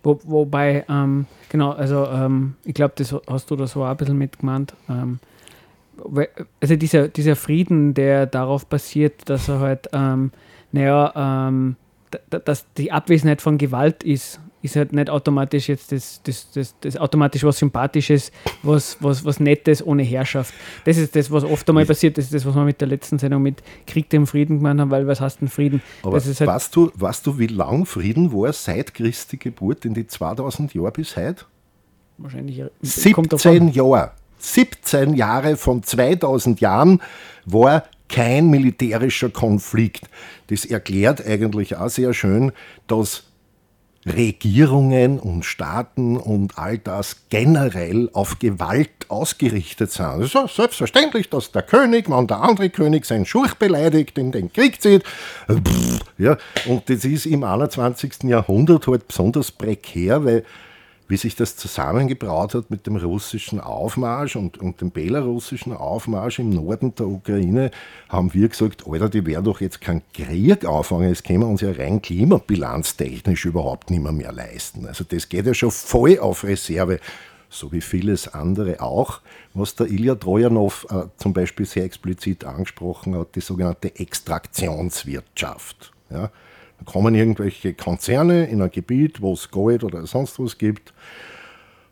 [0.02, 4.18] Wo, wobei, ähm, genau, also ähm, ich glaube, das hast du da so ein bisschen
[4.18, 4.74] mitgemeint.
[4.88, 5.18] Ähm,
[6.60, 10.30] also dieser, dieser Frieden, der darauf basiert, dass er halt, ähm,
[10.70, 11.76] naja, ähm,
[12.30, 16.96] dass die Abwesenheit von Gewalt ist, ist halt nicht automatisch jetzt das, das, das, das
[16.96, 20.52] automatisch was Sympathisches, was, was, was Nettes ohne Herrschaft.
[20.84, 23.18] Das ist das, was oft einmal passiert, das ist das, was wir mit der letzten
[23.18, 25.82] Sendung mit Krieg dem Frieden gemacht haben, weil was heißt denn Frieden?
[26.02, 29.84] Aber das ist halt, weißt, du, weißt du, wie lang Frieden war seit Christi Geburt
[29.84, 31.44] in die 2000 Jahre bis heute?
[32.18, 34.12] wahrscheinlich 17 Jahre.
[34.40, 37.00] 17 Jahre von 2000 Jahren
[37.44, 40.08] war kein militärischer Konflikt.
[40.48, 42.52] Das erklärt eigentlich auch sehr schön,
[42.86, 43.24] dass
[44.10, 50.22] Regierungen und Staaten und all das generell auf Gewalt ausgerichtet sind.
[50.22, 54.52] Es ist selbstverständlich, dass der König, wenn der andere König seinen Schurch beleidigt, in den
[54.52, 55.04] Krieg zieht.
[56.18, 58.24] Ja, und das ist im 21.
[58.24, 60.44] Jahrhundert halt besonders prekär, weil
[61.08, 66.50] wie sich das zusammengebraut hat mit dem russischen Aufmarsch und, und dem belarussischen Aufmarsch im
[66.50, 67.70] Norden der Ukraine,
[68.08, 71.62] haben wir gesagt, Alter, die werden doch jetzt keinen Krieg auffangen, das können wir uns
[71.62, 74.86] ja rein klimabilanztechnisch überhaupt nicht mehr, mehr leisten.
[74.86, 77.00] Also das geht ja schon voll auf Reserve,
[77.48, 79.20] so wie vieles andere auch,
[79.54, 85.92] was der Ilya Trojanow äh, zum Beispiel sehr explizit angesprochen hat, die sogenannte Extraktionswirtschaft.
[86.10, 86.30] Ja?
[86.84, 90.92] Kommen irgendwelche Konzerne in ein Gebiet, wo es Gold oder sonst was gibt.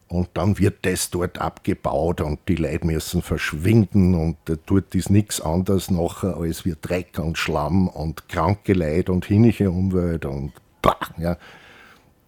[0.08, 5.40] Und dann wird das dort abgebaut und die Leute müssen verschwinden und dort ist nichts
[5.40, 10.96] anderes nachher als wir Dreck und Schlamm und kranke Leute und hinnige Umwelt und bah,
[11.18, 11.36] ja.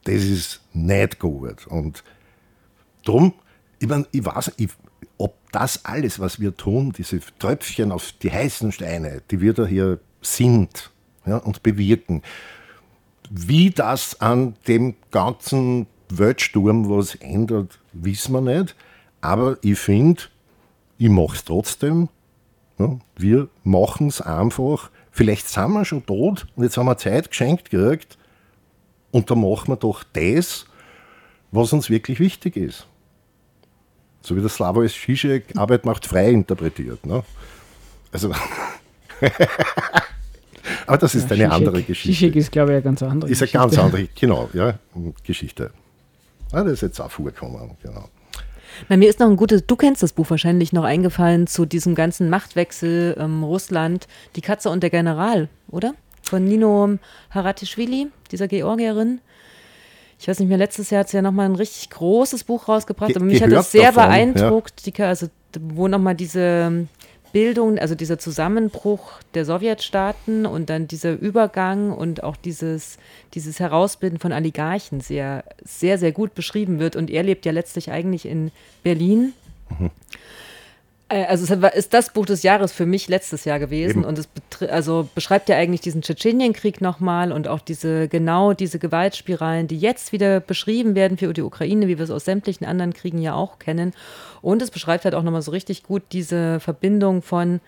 [0.04, 1.66] Das ist nicht gut.
[1.68, 2.02] Und
[3.04, 3.34] darum,
[3.78, 4.70] ich, mein, ich weiß, ich,
[5.16, 9.66] ob das alles, was wir tun, diese Tröpfchen auf die heißen Steine, die wir da
[9.66, 10.90] hier sind,
[11.28, 12.22] ja, und bewirken.
[13.30, 18.74] Wie das an dem ganzen Weltsturm was ändert, wissen wir nicht.
[19.20, 20.22] Aber ich finde,
[20.98, 22.08] ich mache es trotzdem.
[22.78, 24.90] Ja, wir machen es einfach.
[25.10, 28.16] Vielleicht sind wir schon tot und jetzt haben wir Zeit geschenkt gekriegt.
[29.10, 30.66] Und dann machen wir doch das,
[31.50, 32.86] was uns wirklich wichtig ist.
[34.20, 37.04] So wie der Slavoj Žižek Arbeit macht frei interpretiert.
[37.06, 37.24] Ne?
[38.12, 38.32] Also.
[40.86, 42.08] Aber das ist ja, eine Schischek, andere Geschichte.
[42.16, 43.58] Schischek ist, glaube ich, eine ganz andere ist Geschichte.
[43.58, 44.74] Ist eine ganz andere, genau, ja,
[45.24, 45.70] Geschichte.
[46.52, 48.08] Ja, das ist jetzt auch vorgekommen, genau.
[48.88, 51.94] Na, mir ist noch ein gutes, du kennst das Buch wahrscheinlich noch eingefallen zu diesem
[51.94, 55.94] ganzen Machtwechsel ähm, Russland, Die Katze und der General, oder?
[56.22, 56.98] Von Nino
[57.30, 59.20] Haratischvili, dieser Georgierin.
[60.20, 63.14] Ich weiß nicht mehr, letztes Jahr hat sie ja nochmal ein richtig großes Buch rausgebracht,
[63.16, 64.92] aber mich hat das sehr davon, beeindruckt, ja.
[64.92, 65.28] die, also
[65.60, 66.86] wo nochmal diese
[67.32, 72.98] Bildung, also dieser Zusammenbruch der Sowjetstaaten und dann dieser Übergang und auch dieses,
[73.34, 76.96] dieses Herausbilden von Oligarchen sehr, sehr, sehr gut beschrieben wird.
[76.96, 78.50] Und er lebt ja letztlich eigentlich in
[78.82, 79.32] Berlin.
[79.78, 79.90] Mhm.
[81.08, 84.04] Äh, also es ist das Buch des Jahres für mich letztes Jahr gewesen Eben.
[84.04, 84.28] und es
[84.68, 90.12] also beschreibt ja eigentlich diesen Tschetschenienkrieg nochmal und auch diese genau diese Gewaltspiralen, die jetzt
[90.12, 93.58] wieder beschrieben werden für die Ukraine, wie wir es aus sämtlichen anderen Kriegen ja auch
[93.58, 93.92] kennen.
[94.42, 97.60] Und es beschreibt halt auch nochmal so richtig gut diese Verbindung von,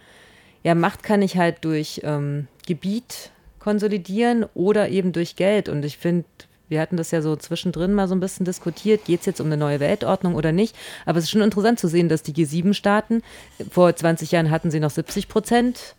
[0.63, 5.69] ja, Macht kann ich halt durch ähm, Gebiet konsolidieren oder eben durch Geld.
[5.69, 6.25] Und ich finde,
[6.71, 9.47] wir hatten das ja so zwischendrin mal so ein bisschen diskutiert, geht es jetzt um
[9.47, 10.75] eine neue Weltordnung oder nicht.
[11.05, 13.23] Aber es ist schon interessant zu sehen, dass die G7-Staaten,
[13.71, 15.97] vor 20 Jahren hatten sie noch 70 Prozent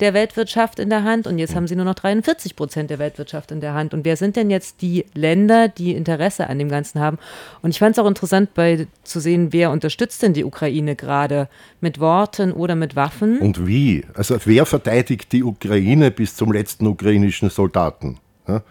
[0.00, 3.52] der Weltwirtschaft in der Hand und jetzt haben sie nur noch 43 Prozent der Weltwirtschaft
[3.52, 3.94] in der Hand.
[3.94, 7.18] Und wer sind denn jetzt die Länder, die Interesse an dem Ganzen haben?
[7.62, 11.48] Und ich fand es auch interessant bei, zu sehen, wer unterstützt denn die Ukraine gerade
[11.80, 13.38] mit Worten oder mit Waffen?
[13.38, 14.04] Und wie?
[14.14, 18.18] Also wer verteidigt die Ukraine bis zum letzten ukrainischen Soldaten?
[18.48, 18.62] Ja?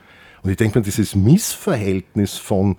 [0.44, 2.78] Und ich denke mir, dieses Missverhältnis von,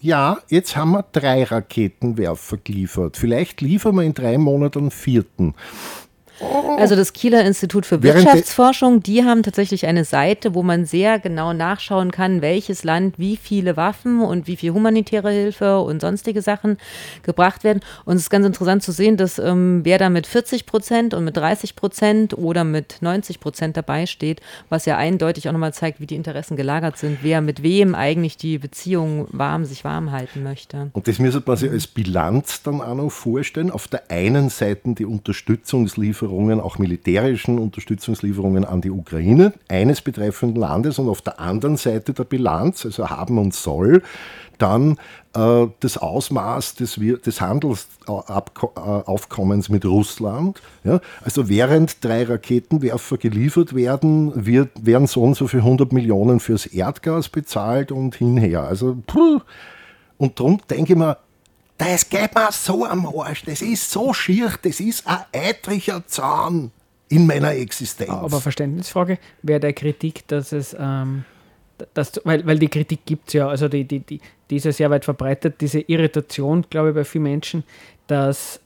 [0.00, 5.54] ja, jetzt haben wir drei Raketenwerfer geliefert, vielleicht liefern wir in drei Monaten einen vierten.
[6.40, 11.52] Also das Kieler Institut für Wirtschaftsforschung, die haben tatsächlich eine Seite, wo man sehr genau
[11.52, 16.76] nachschauen kann, welches Land wie viele Waffen und wie viel humanitäre Hilfe und sonstige Sachen
[17.22, 17.80] gebracht werden.
[18.04, 21.24] Und es ist ganz interessant zu sehen, dass ähm, wer da mit 40 Prozent und
[21.24, 26.00] mit 30 Prozent oder mit 90 Prozent dabei steht, was ja eindeutig auch nochmal zeigt,
[26.00, 30.42] wie die Interessen gelagert sind, wer mit wem eigentlich die Beziehung warm, sich warm halten
[30.42, 30.90] möchte.
[30.92, 33.70] Und das müsste man sich als Bilanz dann auch noch vorstellen.
[33.70, 40.60] Auf der einen Seite die Unterstützungslieferung Lieferungen, auch militärischen Unterstützungslieferungen an die Ukraine, eines betreffenden
[40.60, 44.02] Landes und auf der anderen Seite der Bilanz, also haben und soll,
[44.58, 44.96] dann
[45.34, 50.62] äh, das Ausmaß des, des Handelsaufkommens mit Russland.
[50.84, 51.00] Ja?
[51.22, 56.64] Also während drei Raketenwerfer geliefert werden, wird, werden so und so für 100 Millionen fürs
[56.66, 58.62] Erdgas bezahlt und hinher.
[58.62, 59.40] Also, puh.
[60.16, 61.18] Und darum denke ich mir,
[61.78, 63.42] Das geht mir so am Arsch.
[63.44, 64.52] Das ist so schier.
[64.62, 66.70] Das ist ein eitriger Zahn
[67.08, 68.10] in meiner Existenz.
[68.10, 71.24] Aber Verständnisfrage, wäre der Kritik, dass es, ähm,
[71.92, 74.20] dass, weil, weil die Kritik gibt es ja, also die, die, die,
[74.50, 77.64] die ist ja sehr weit verbreitet, diese Irritation, glaube ich, bei vielen Menschen,
[78.06, 78.60] dass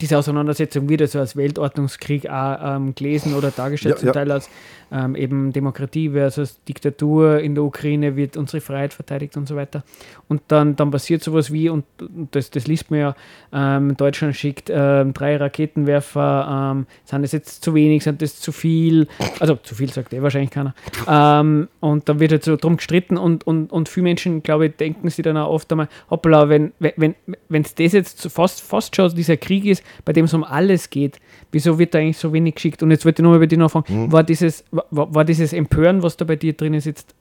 [0.00, 4.12] diese Auseinandersetzung wieder so als Weltordnungskrieg auch ähm, gelesen oder dargestellt, Ja, zum ja.
[4.12, 4.48] Teil als
[4.90, 9.82] ähm, eben Demokratie versus Diktatur in der Ukraine wird unsere Freiheit verteidigt und so weiter.
[10.28, 13.16] Und dann, dann passiert sowas wie, und, und das, das liest man ja,
[13.52, 18.52] ähm, Deutschland schickt ähm, drei Raketenwerfer, ähm, sind das jetzt zu wenig, sind das zu
[18.52, 19.08] viel?
[19.40, 20.74] Also zu viel sagt eh wahrscheinlich keiner.
[21.06, 24.76] Ähm, und dann wird halt so drum gestritten und, und, und viele Menschen, glaube ich,
[24.76, 29.14] denken sich dann auch oft einmal, hoppla, wenn es wenn, das jetzt fast, fast schon
[29.14, 31.20] dieser Krieg ist, bei dem es um alles geht,
[31.52, 32.82] wieso wird da eigentlich so wenig geschickt?
[32.82, 36.16] Und jetzt wollte ich nochmal bei dir nachfragen, war, dieses, war, war dieses Empören, was
[36.16, 37.14] da bei dir drin ist, jetzt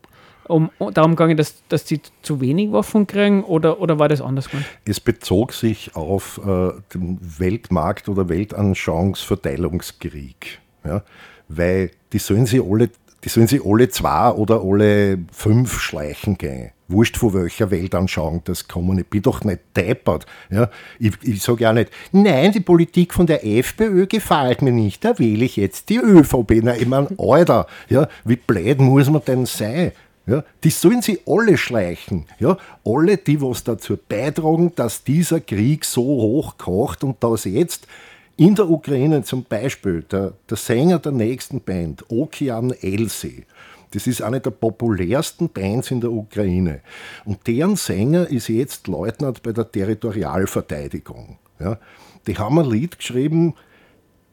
[0.47, 4.49] um, darum gegangen, dass, dass sie zu wenig Waffen kriegen oder, oder war das anders
[4.49, 4.67] gemeint?
[4.85, 10.59] Es bezog sich auf äh, den Weltmarkt- oder Weltanschauungsverteilungskrieg.
[10.85, 11.03] Ja?
[11.47, 12.91] Weil die sollen sie alle,
[13.23, 16.69] die sollen sie alle zwei oder alle fünf schleichen gehen.
[16.87, 18.97] Wurscht von welcher Weltanschauung das kommen.
[18.99, 20.25] Ich bin doch nicht deppert.
[20.49, 20.69] Ja?
[20.99, 25.19] Ich, ich sage ja nicht, nein, die Politik von der FPÖ gefällt mir nicht, da
[25.19, 26.61] wähle ich jetzt die ÖVP.
[26.63, 29.91] Na, ich meine, Alter, ja, wie blöd muss man denn sein?
[30.27, 32.25] Ja, die sollen sie alle schleichen.
[32.39, 37.87] Ja, alle, die was dazu beitragen, dass dieser Krieg so hoch kocht und dass jetzt
[38.35, 43.45] in der Ukraine zum Beispiel der, der Sänger der nächsten Band, Okian Elsi,
[43.91, 46.81] das ist eine der populärsten Bands in der Ukraine.
[47.25, 51.37] Und deren Sänger ist jetzt Leutnant bei der Territorialverteidigung.
[51.59, 51.79] Ja,
[52.27, 53.55] die haben ein Lied geschrieben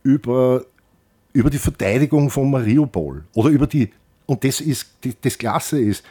[0.03, 0.65] über
[1.33, 3.91] über die Verteidigung von Mariupol oder über die,
[4.27, 6.05] und das ist, das Klasse ist,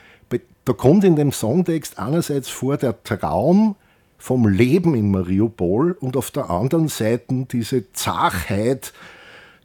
[0.65, 3.75] da kommt in dem Songtext einerseits vor der Traum
[4.17, 8.93] vom Leben in Mariupol und auf der anderen Seite diese Zachheit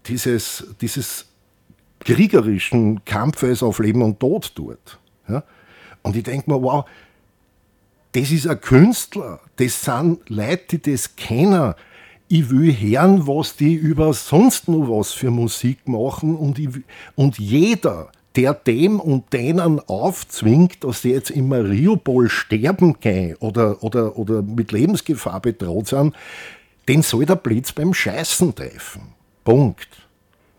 [0.07, 1.28] dieses, dieses
[2.01, 4.99] kriegerischen Kampfes auf Leben und Tod dort.
[5.29, 5.43] Ja?
[6.03, 6.85] Und ich denke mir, wow,
[8.13, 11.75] das ist ein Künstler, das sind Leute, die das kennen.
[12.29, 16.69] Ich will hören, was die über sonst noch was für Musik machen und, ich,
[17.15, 23.83] und jeder, der dem und denen aufzwingt, dass sie jetzt in Mariupol sterben gehen oder,
[23.83, 26.15] oder, oder mit Lebensgefahr bedroht sind,
[26.87, 29.03] den soll der Blitz beim Scheißen treffen.
[29.45, 30.08] Punkt.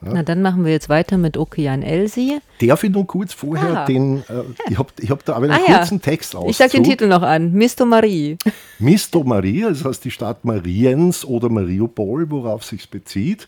[0.02, 2.40] Na, dann machen wir jetzt weiter mit Okian Elsi.
[2.62, 3.86] Darf ich noch kurz vorher Ah.
[3.86, 5.78] den, äh, ich habe ich hab da aber einen Ah ja.
[5.80, 6.50] kurzen Text aus.
[6.50, 7.52] Ich sag den Titel noch an.
[7.52, 8.38] Misto Marie.
[8.80, 13.48] Misto Maria, das heißt die Stadt Mariens oder Mariupol, worauf sich bezieht.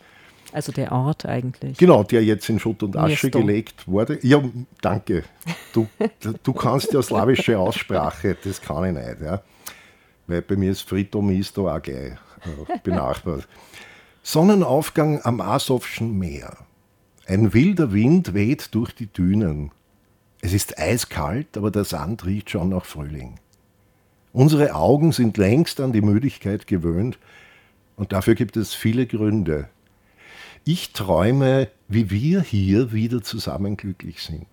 [0.53, 1.77] Also der Ort eigentlich.
[1.77, 3.39] Genau, der jetzt in Schutt und Asche Misto.
[3.39, 4.19] gelegt wurde.
[4.21, 4.41] Ja,
[4.81, 5.23] danke.
[5.71, 5.87] Du,
[6.43, 9.21] du kannst ja slawische Aussprache, das kann ich nicht.
[9.21, 9.41] Ja.
[10.27, 12.11] Weil bei mir ist Frito Misto auch gleich
[12.43, 13.47] äh, benachbart.
[14.23, 16.55] Sonnenaufgang am Asowschen Meer.
[17.25, 19.71] Ein wilder Wind weht durch die Dünen.
[20.41, 23.39] Es ist eiskalt, aber der Sand riecht schon nach Frühling.
[24.31, 27.17] Unsere Augen sind längst an die Müdigkeit gewöhnt
[27.95, 29.69] und dafür gibt es viele Gründe.
[30.65, 34.47] Ich träume, wie wir hier wieder zusammen glücklich sind.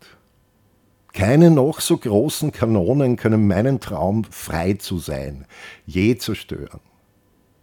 [1.13, 5.45] Keine noch so großen Kanonen können meinen Traum, frei zu sein,
[5.85, 6.81] je zerstören.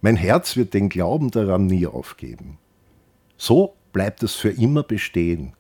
[0.06, 2.60] Mein Herz wird den Glauben daran nie aufgeben.
[3.38, 5.54] So bleibt es für immer bestehen,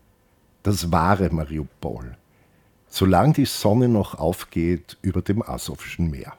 [0.61, 2.15] das wahre Mariupol,
[2.87, 6.33] solange die Sonne noch aufgeht über dem Asowschen Meer.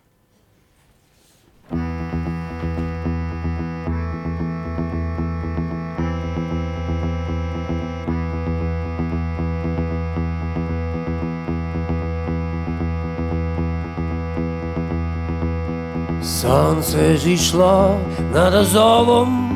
[16.47, 17.97] Сонце зійшло
[18.35, 19.51] над Азовом,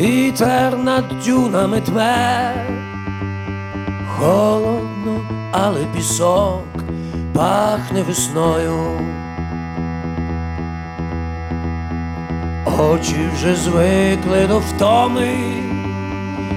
[0.00, 2.54] вітер над дюнами тме,
[4.06, 5.20] холодно,
[5.52, 6.64] але пісок
[7.34, 9.00] пахне весною.
[12.78, 15.36] Очі вже звикли до втоми,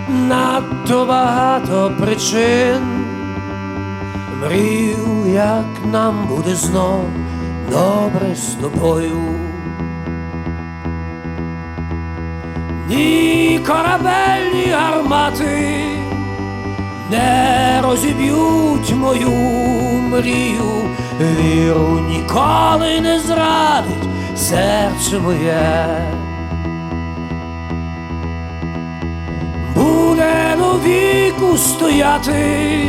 [0.10, 3.06] надто багато причин.
[4.42, 7.06] Мрію, як нам буде знов
[7.72, 9.22] добре з тобою.
[12.90, 15.84] Ні корабельні гармати
[17.12, 19.32] не розіб'ють мою
[20.10, 20.90] мрію,
[21.22, 25.88] віру ніколи не зрадить серце моє.
[29.76, 30.36] Буде
[30.86, 32.88] віку стояти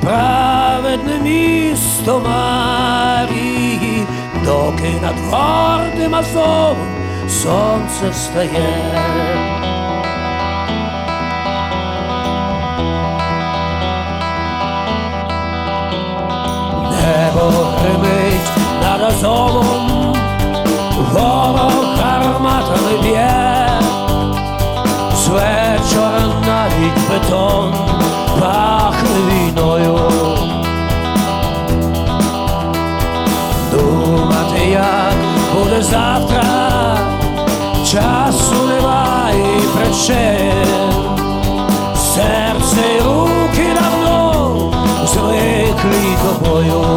[0.00, 3.67] праведне місто Марії,
[4.48, 6.76] доки над гордим Азовом
[7.28, 8.68] сонце стає.
[16.90, 18.50] Небо гримить
[18.82, 20.16] над Азовом,
[21.12, 23.70] ворог гарматами б'є,
[25.14, 27.74] з вечора навіть бетон
[28.40, 29.87] пахне війною.
[34.70, 35.14] Як
[35.54, 36.44] буде завтра,
[37.84, 40.66] часу немає причин,
[42.14, 44.72] серце й руки давно
[45.06, 46.87] звикли тобою.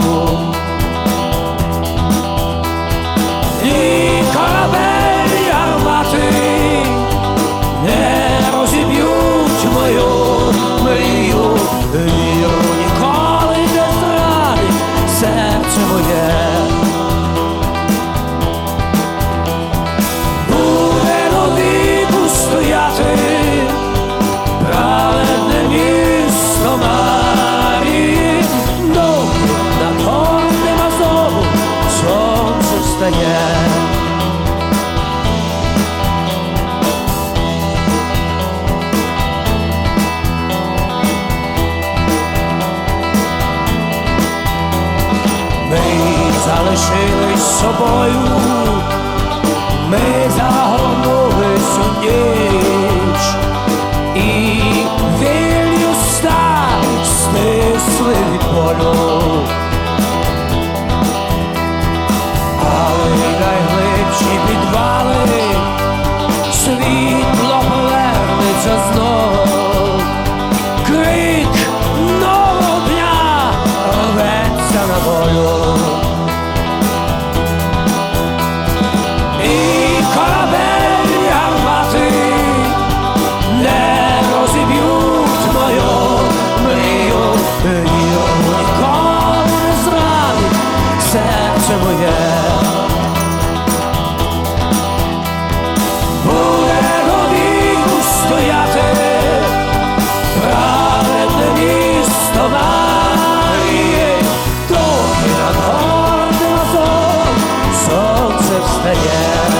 [108.66, 109.51] wstaje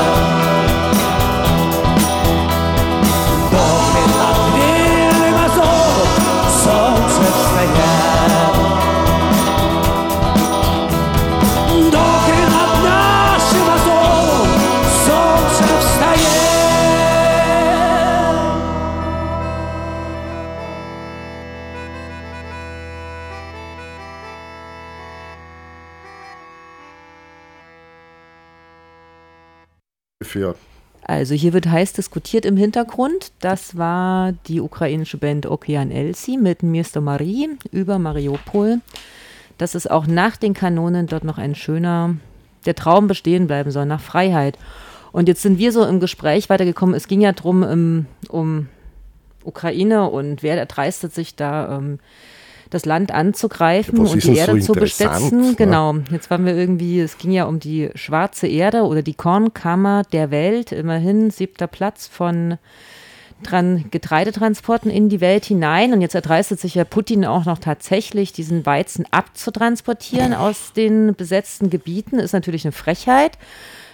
[31.22, 33.32] Also hier wird heiß diskutiert im Hintergrund.
[33.42, 38.82] Das war die ukrainische Band Okean Elsi mit Mirsto Marie über Mariupol.
[39.60, 42.16] Dass es auch nach den Kanonen dort noch ein schöner,
[42.66, 44.58] der Traum bestehen bleiben soll, nach Freiheit.
[45.12, 46.96] Und jetzt sind wir so im Gespräch weitergekommen.
[46.96, 48.68] Es ging ja drum um, um
[49.44, 52.00] Ukraine und wer erdreistet sich da ähm,
[52.72, 55.42] das Land anzugreifen Was und die denn so Erde zu besetzen.
[55.42, 55.54] ne?
[55.56, 55.96] Genau.
[56.10, 60.32] Jetzt waren wir irgendwie, es ging ja um die schwarze Erde oder die Kornkammer der
[60.32, 60.72] Welt.
[60.72, 62.58] Immerhin siebter Platz von
[63.44, 65.94] Tran Getreidetransporten in die Welt hinein.
[65.94, 71.70] Und jetzt erdreistet sich ja Putin auch noch tatsächlich, diesen Weizen abzutransportieren aus den besetzten
[71.70, 72.20] Gebieten.
[72.20, 73.38] Ist natürlich eine Frechheit.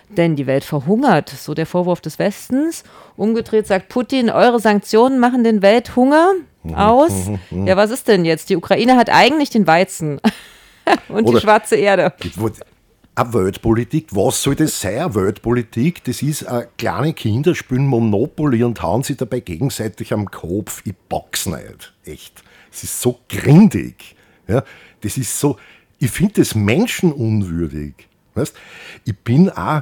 [0.10, 2.84] Denn die Welt verhungert, so der Vorwurf des Westens.
[3.18, 6.32] Umgedreht sagt Putin, eure Sanktionen machen den Welthunger
[6.76, 7.30] aus.
[7.52, 8.50] Ja, was ist denn jetzt?
[8.50, 10.20] Die Ukraine hat eigentlich den Weizen
[11.10, 12.14] und Oder- die schwarze Erde.
[13.16, 15.00] Eine Weltpolitik, was soll das sein?
[15.00, 20.30] Eine Weltpolitik, das ist, äh, kleine Kinder spielen Monopoly und hauen sich dabei gegenseitig am
[20.30, 20.84] Kopf.
[20.86, 21.94] Ich box nicht.
[22.06, 22.44] Echt.
[22.72, 24.16] Es ist so grindig.
[24.48, 24.64] Ja?
[25.02, 25.58] Das ist so,
[25.98, 27.94] ich finde das menschenunwürdig.
[28.36, 28.56] Weißt?
[29.04, 29.82] Ich bin auch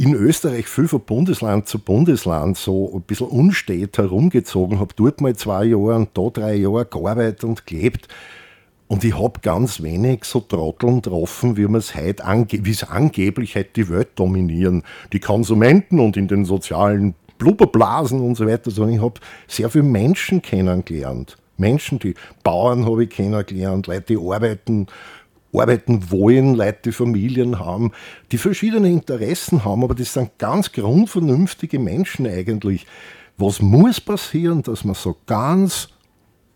[0.00, 5.36] in Österreich viel von Bundesland zu Bundesland so ein bisschen unstet herumgezogen, habe dort mal
[5.36, 8.08] zwei Jahre und da drei Jahre gearbeitet und gelebt.
[8.88, 12.46] Und ich habe ganz wenig so Trotteln getroffen, wie es ange
[12.88, 14.84] angeblich heute die Welt dominieren.
[15.12, 19.84] Die Konsumenten und in den sozialen Blubberblasen und so weiter, sondern ich habe sehr viele
[19.84, 21.36] Menschen kennengelernt.
[21.58, 24.86] Menschen, die Bauern habe ich kennengelernt, Leute, die arbeiten,
[25.52, 27.92] arbeiten wollen, Leute, die Familien haben,
[28.32, 32.86] die verschiedene Interessen haben, aber das sind ganz grundvernünftige Menschen eigentlich.
[33.36, 35.88] Was muss passieren, dass man so ganz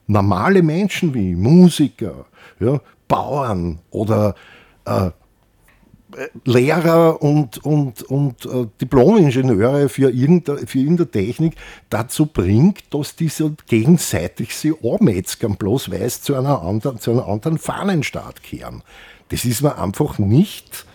[0.07, 2.27] normale Menschen wie Musiker,
[2.61, 4.35] ja, Bauern oder
[4.85, 5.11] äh,
[6.45, 11.55] Lehrer und, und, und äh, Diplomingenieure für irgendeine, für irgendeine Technik
[11.91, 17.13] dazu bringt, dass die so gegenseitig sie anmetzgern, bloß weil es zu einer anderen, zu
[17.13, 18.83] einer anderen Fahnenstaat kehren.
[19.29, 20.87] Das ist mir einfach nicht,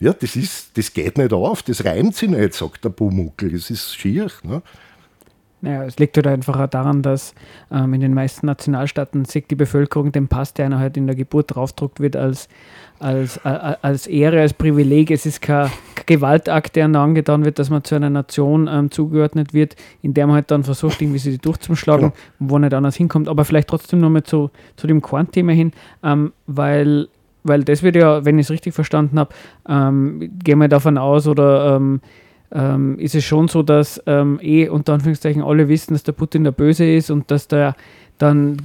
[0.00, 3.70] ja, das ist, das geht nicht auf, das reimt sich nicht, sagt der Bumuckel, das
[3.70, 4.30] ist schier.
[4.42, 4.62] Ne?
[5.66, 7.34] Naja, es liegt halt einfach daran, dass
[7.72, 11.16] ähm, in den meisten Nationalstaaten sieht die Bevölkerung den Pass, der einer halt in der
[11.16, 12.48] Geburt draufdruckt wird, als,
[13.00, 15.10] als, äh, als Ehre, als Privileg.
[15.10, 18.92] Es ist kein, kein Gewaltakt, der einem angetan wird, dass man zu einer Nation ähm,
[18.92, 22.52] zugeordnet wird, in der man halt dann versucht, irgendwie sie durchzuschlagen, Genau.
[22.52, 23.28] wo nicht anders hinkommt.
[23.28, 25.72] Aber vielleicht trotzdem nochmal zu, zu dem Quant-Thema hin,
[26.04, 27.08] ähm, weil,
[27.42, 29.34] weil das wird ja, wenn ich es richtig verstanden habe,
[29.68, 32.00] ähm, gehen wir davon aus oder ähm,
[32.52, 36.44] ähm, ist es schon so, dass ähm, eh unter Anführungszeichen alle wissen, dass der Putin
[36.44, 37.74] der Böse ist und dass der
[38.18, 38.56] dann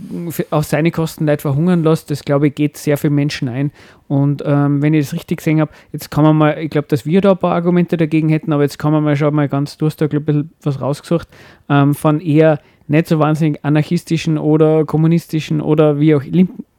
[0.49, 2.09] auf seine Kosten Leute verhungern lässt.
[2.09, 3.71] Das glaube ich geht sehr für Menschen ein.
[4.07, 7.05] Und ähm, wenn ich das richtig gesehen habe, jetzt kann man mal, ich glaube, dass
[7.05, 9.77] wir da ein paar Argumente dagegen hätten, aber jetzt kann man mal schon mal ganz,
[9.77, 11.27] du hast da glaub ich, ein bisschen was rausgesucht,
[11.69, 16.23] ähm, von eher nicht so wahnsinnig anarchistischen oder kommunistischen oder wie auch,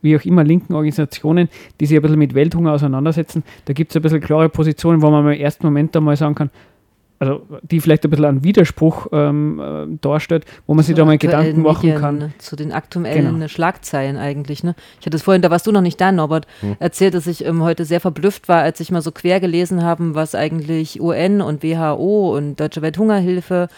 [0.03, 1.48] wie auch immer linken Organisationen,
[1.80, 3.44] die sich ein bisschen mit Welthunger auseinandersetzen.
[3.64, 6.50] Da gibt es ein bisschen klare Positionen, wo man im ersten Moment einmal sagen kann,
[7.22, 11.18] also die vielleicht ein bisschen einen Widerspruch ähm, äh, darstellt, wo man sich da mal
[11.18, 12.18] Gedanken machen Medien, kann.
[12.18, 13.46] ne, Zu den aktuellen Genau.
[13.48, 14.64] Schlagzeilen eigentlich.
[14.64, 14.74] Ne?
[14.98, 16.76] Ich hatte es vorhin, da warst du noch nicht da, Norbert, Hm.
[16.80, 20.16] erzählt, dass ich ähm, heute sehr verblüfft war, als ich mal so quer gelesen habe,
[20.16, 23.68] was eigentlich UN und WHO und Deutsche Welthungerhilfe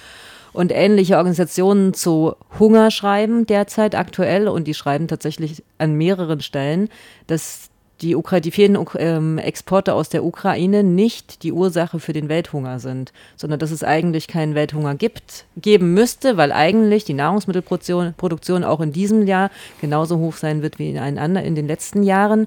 [0.54, 6.88] und ähnliche Organisationen zu Hunger schreiben derzeit aktuell und die schreiben tatsächlich an mehreren Stellen,
[7.26, 7.68] dass
[8.04, 12.78] die, Ukra die Uk ähm, Exporte aus der Ukraine nicht die Ursache für den Welthunger
[12.78, 18.62] sind, sondern dass es eigentlich keinen Welthunger gibt, geben müsste, weil eigentlich die Nahrungsmittelproduktion Produktion
[18.62, 19.50] auch in diesem Jahr
[19.80, 22.46] genauso hoch sein wird wie in, einen in den letzten Jahren.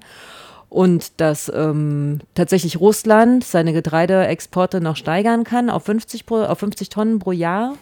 [0.69, 6.89] Und dass ähm, tatsächlich Russland seine Getreideexporte noch steigern kann auf 50, pro, auf 50
[6.89, 7.75] Tonnen pro Jahr.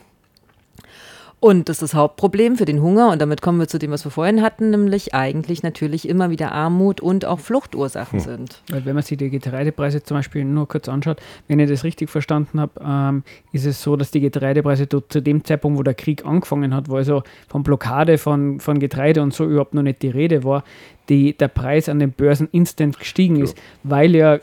[1.46, 3.12] Und das ist das Hauptproblem für den Hunger.
[3.12, 6.52] Und damit kommen wir zu dem, was wir vorhin hatten, nämlich eigentlich natürlich immer wieder
[6.52, 8.64] Armut und auch Fluchtursachen sind.
[8.72, 12.10] Weil wenn man sich die Getreidepreise zum Beispiel nur kurz anschaut, wenn ich das richtig
[12.10, 15.93] verstanden habe, ähm, ist es so, dass die Getreidepreise dort zu dem Zeitpunkt, wo der
[15.93, 20.02] Krieg angefangen hat, wo also von Blockade von, von Getreide und so überhaupt noch nicht
[20.02, 20.64] die Rede war,
[21.10, 24.39] die, der Preis an den Börsen instant gestiegen ist, weil ja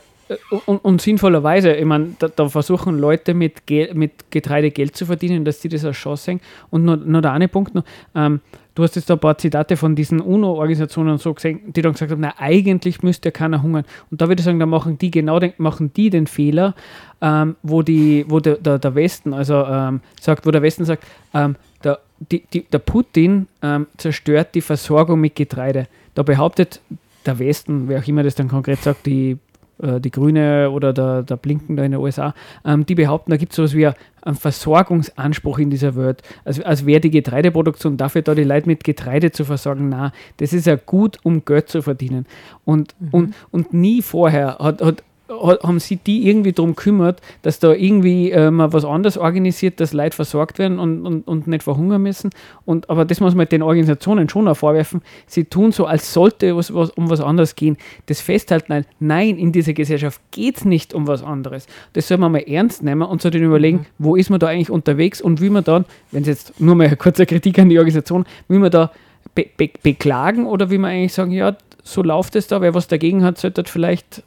[0.65, 5.05] und, und sinnvollerweise, ich meine, da, da versuchen Leute mit, Gel mit Getreide Geld zu
[5.05, 6.41] verdienen, dass sie das als Chance sehen.
[6.69, 7.83] Und nur, nur der eine Punkt noch,
[8.15, 8.41] ähm,
[8.75, 12.11] du hast jetzt da ein paar Zitate von diesen UNO-Organisationen so gesehen, die dann gesagt
[12.11, 13.85] haben, na, eigentlich müsste ja keiner hungern.
[14.11, 16.75] Und da würde ich sagen, da machen die genau den, machen die den Fehler,
[17.21, 21.03] ähm, wo, die, wo der, der, der Westen, also ähm, sagt, wo der Westen sagt,
[21.33, 21.99] ähm, der,
[22.31, 25.87] die, die, der Putin ähm, zerstört die Versorgung mit Getreide.
[26.15, 26.79] Da behauptet
[27.25, 29.37] der Westen, wer auch immer das dann konkret sagt, die äh,
[29.79, 32.33] die Grüne oder der, der Blinken da in den USA,
[32.65, 36.21] ähm, die behaupten, da gibt es sowas wie ein- einen Versorgungsanspruch in dieser Welt.
[36.45, 39.89] Also, als wäre die Getreideproduktion dafür da, die Leute mit Getreide zu versorgen.
[39.89, 42.25] Na, das ist ja gut, um Geld zu verdienen.
[42.65, 45.03] Und, und, und nie vorher hat, hat,
[45.41, 49.93] haben sie die irgendwie darum kümmert, dass da irgendwie äh, mal was anderes organisiert, dass
[49.93, 52.29] Leute versorgt werden und, und, und nicht verhungern müssen.
[52.65, 55.01] Und, aber das muss man den Organisationen schon auch vorwerfen.
[55.27, 57.77] Sie tun so, als sollte was, was, um was anderes gehen.
[58.05, 61.67] Das Festhalten, nein, nein, in dieser Gesellschaft geht es nicht um was anderes.
[61.93, 65.21] Das soll man mal ernst nehmen und den überlegen, wo ist man da eigentlich unterwegs
[65.21, 68.25] und wie man dann, wenn es jetzt nur mal eine kurze Kritik an die Organisation,
[68.47, 68.91] wie man da
[69.35, 72.87] be be beklagen oder wie man eigentlich sagen, ja, so läuft es da, wer was
[72.87, 74.23] dagegen hat, sollte das vielleicht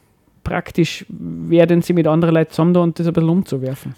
[0.47, 3.95] praktisch werden sie mit anderen Leuten zusammen da und das ein bisschen umzuwerfen.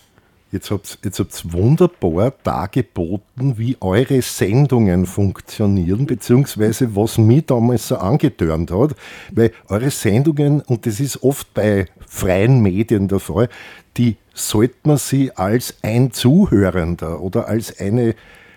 [0.51, 7.87] Jetzt habt ihr jetzt habt's wunderbar dargeboten, wie eure Sendungen funktionieren, beziehungsweise was mich damals
[7.87, 8.95] so angetörnt hat,
[9.31, 13.47] weil eure Sendungen, und das ist oft bei freien Medien der Fall,
[13.95, 18.15] die sollte man sie als ein Zuhörender oder als eine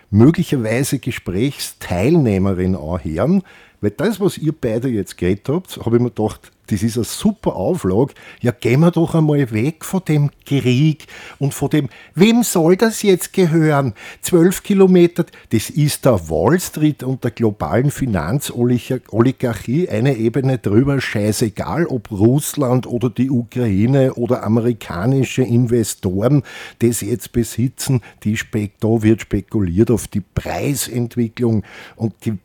[0.09, 3.43] möglicherweise Gesprächsteilnehmerin anhören,
[3.83, 7.03] weil das, was ihr beide jetzt geredet habt, habe ich mir gedacht, das ist eine
[7.03, 8.13] super Auflage.
[8.39, 11.07] Ja, gehen wir doch einmal weg von dem Krieg
[11.37, 13.93] und von dem, wem soll das jetzt gehören?
[14.21, 21.85] Zwölf Kilometer, das ist der Wall Street und der globalen Finanzoligarchie eine Ebene drüber, scheißegal,
[21.85, 26.43] ob Russland oder die Ukraine oder amerikanische Investoren
[26.79, 31.63] das jetzt besitzen, die spek da wird spekuliert auf die Preisentwicklung
[31.97, 32.37] und die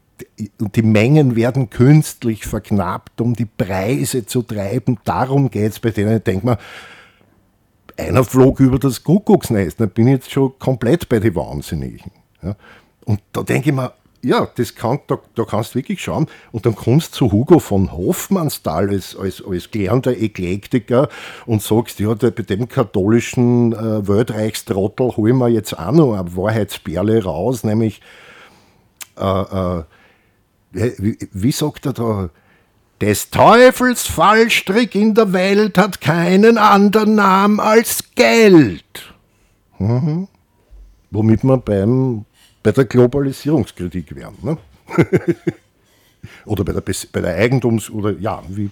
[0.60, 4.98] und die Mengen werden künstlich verknappt, um die Preise zu treiben.
[5.04, 6.16] Darum geht es bei denen.
[6.16, 6.58] Ich denke mal,
[7.96, 9.80] einer flog über das Kuckucksnest.
[9.80, 12.12] Da bin ich jetzt schon komplett bei den Wahnsinnigen.
[12.42, 12.56] Ja.
[13.04, 13.92] Und da denke ich mir,
[14.22, 16.26] ja, das kann, da, da kannst du wirklich schauen.
[16.52, 21.08] Und dann kommst du zu Hugo von Hofmannsthal als, als, als gelernter Eklektiker
[21.46, 27.22] und sagst, ja, bei dem katholischen äh, Weltreichstrottel holen wir jetzt auch noch eine Wahrheitsperle
[27.24, 28.00] raus, nämlich,
[29.18, 29.84] äh, äh,
[30.72, 32.30] wie, sagt er da?
[33.00, 39.14] Des Teufels Fallstrick in der Welt hat keinen anderen Namen als Geld.
[39.78, 40.26] Mhm.
[41.10, 42.24] Womit wir beim
[42.62, 44.36] bei der Globalisierungskritik wären.
[44.42, 44.58] Ne?
[46.44, 48.70] oder bei der, bei der Eigentums- oder ja, wie.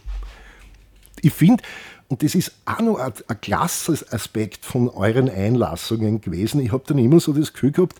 [1.22, 1.62] Ich finde,
[2.08, 6.60] und das ist auch noch ein, ein klasse Aspekt von euren Einlassungen gewesen.
[6.60, 7.96] Ich habe dann immer so das Gefühl gehabt,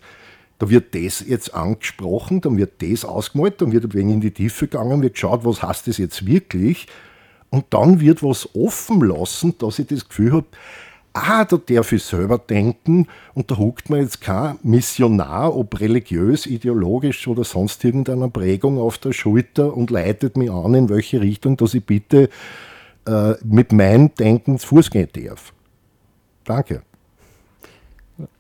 [0.58, 4.30] da wird das jetzt angesprochen, dann wird das ausgemalt, dann wird ein wenig in die
[4.30, 6.86] Tiefe gegangen, wird geschaut, was heißt das jetzt wirklich.
[7.50, 10.46] Und dann wird was offen lassen, dass ich das Gefühl habe,
[11.12, 16.46] ah, da darf ich selber denken und da huckt mir jetzt kein Missionar, ob religiös,
[16.46, 21.56] ideologisch oder sonst irgendeiner Prägung auf der Schulter und leitet mich an, in welche Richtung,
[21.56, 22.28] dass ich bitte
[23.06, 25.52] äh, mit meinem Denken zu Fuß gehen darf.
[26.44, 26.82] Danke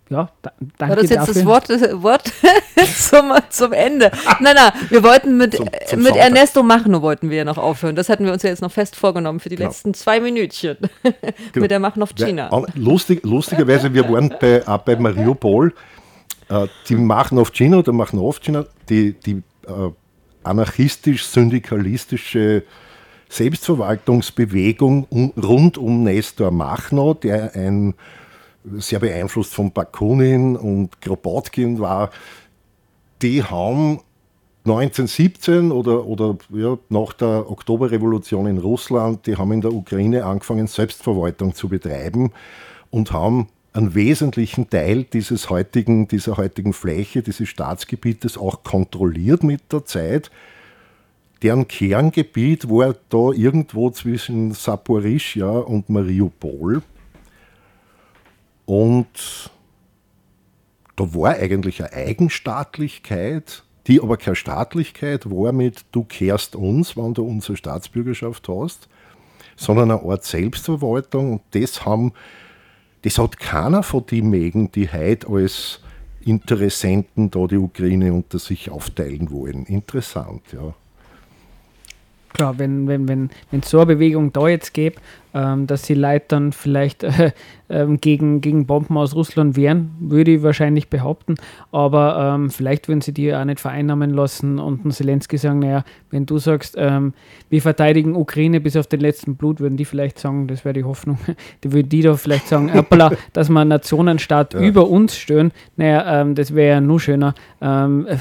[0.08, 1.34] ja, da, danke War das jetzt dafür.
[1.34, 1.68] das Wort,
[2.02, 2.32] Wort
[2.96, 4.12] zum, zum Ende?
[4.40, 7.96] Nein, nein, wir wollten mit, zum, zum mit Ernesto Machno wollten wir ja noch aufhören.
[7.96, 9.68] Das hatten wir uns ja jetzt noch fest vorgenommen für die genau.
[9.68, 10.76] letzten zwei Minütchen.
[11.02, 11.16] genau.
[11.54, 12.50] Mit der Machnov-China.
[12.52, 15.74] Ja, lustig, lustigerweise, wir waren bei, auch bei Mariupol.
[16.48, 19.90] Äh, die Machnov-China oder Machnov-China, die, die äh,
[20.44, 22.62] anarchistisch-syndikalistische
[23.28, 27.94] Selbstverwaltungsbewegung um, rund um Nestor Machno, der ein
[28.74, 32.10] sehr beeinflusst von Bakunin und Kropotkin war,
[33.22, 34.00] die haben
[34.64, 40.66] 1917 oder, oder ja, nach der Oktoberrevolution in Russland, die haben in der Ukraine angefangen,
[40.66, 42.32] Selbstverwaltung zu betreiben
[42.90, 49.72] und haben einen wesentlichen Teil dieses heutigen, dieser heutigen Fläche, dieses Staatsgebietes auch kontrolliert mit
[49.72, 50.30] der Zeit.
[51.42, 56.82] Deren Kerngebiet war da irgendwo zwischen Saporischja und Mariupol.
[58.66, 59.50] Und
[60.96, 67.14] da war eigentlich eine Eigenstaatlichkeit, die aber keine Staatlichkeit war mit du kehrst uns, wenn
[67.14, 68.88] du unsere Staatsbürgerschaft hast,
[69.56, 71.34] sondern eine Art Selbstverwaltung.
[71.34, 72.12] Und das haben,
[73.02, 75.80] das hat keiner von den Mägen, die heute als
[76.20, 79.64] Interessenten da die Ukraine unter sich aufteilen wollen.
[79.66, 80.74] Interessant, ja
[82.32, 84.96] klar, wenn, wenn, wenn, wenn so eine Bewegung da jetzt gäbe,
[85.36, 87.32] ähm, dass die Leute dann vielleicht äh,
[87.68, 91.34] ähm, gegen, gegen Bomben aus Russland wehren, würde ich wahrscheinlich behaupten.
[91.72, 95.84] Aber ähm, vielleicht würden sie die auch nicht vereinnahmen lassen und ein Zelensky sagen, naja,
[96.10, 97.12] wenn du sagst, ähm,
[97.50, 100.84] wir verteidigen Ukraine bis auf den letzten Blut, würden die vielleicht sagen, das wäre die
[100.84, 101.18] Hoffnung,
[101.64, 104.60] die würden die da vielleicht sagen, hoppala, dass wir einen Nationenstaat ja.
[104.60, 107.34] über uns stören, naja, ähm, das wäre ja nur schöner.
[107.60, 108.16] Ähm, äh,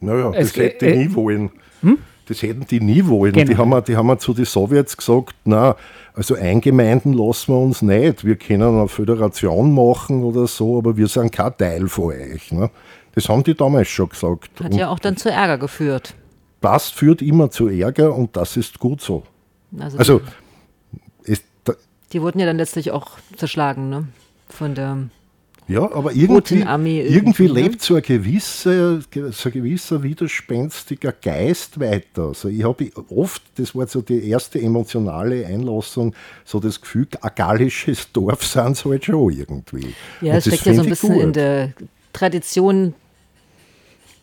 [0.00, 1.50] naja, das es, hätte äh, nie wollen.
[1.82, 1.98] Hm?
[2.26, 3.32] Das hätten die nie wollen.
[3.32, 3.46] Genau.
[3.46, 5.76] Die, haben, die haben zu den Sowjets gesagt, na,
[6.14, 8.24] also eingemeinden lassen wir uns nicht.
[8.24, 12.52] Wir können eine Föderation machen oder so, aber wir sind kein Teil von euch.
[12.52, 12.70] Ne?
[13.14, 14.60] Das haben die damals schon gesagt.
[14.60, 16.14] Hat und ja auch dann zu Ärger geführt.
[16.60, 19.22] Das führt immer zu Ärger und das ist gut so.
[19.78, 20.20] Also, also
[21.22, 21.44] ist,
[22.12, 24.08] die wurden ja dann letztlich auch zerschlagen, ne?
[24.48, 25.08] Von der
[25.68, 29.00] ja, aber irgendwie, irgendwie, irgendwie lebt so ein, gewisse,
[29.32, 32.28] so ein gewisser widerspenstiger Geist weiter.
[32.28, 36.14] Also ich habe oft, das war so die erste emotionale Einlassung,
[36.44, 39.92] so das Gefühl, ein gallisches Dorf sind es halt schon irgendwie.
[40.20, 41.22] Ja, es steckt ja so ein bisschen gut.
[41.22, 41.72] in der
[42.12, 42.94] Tradition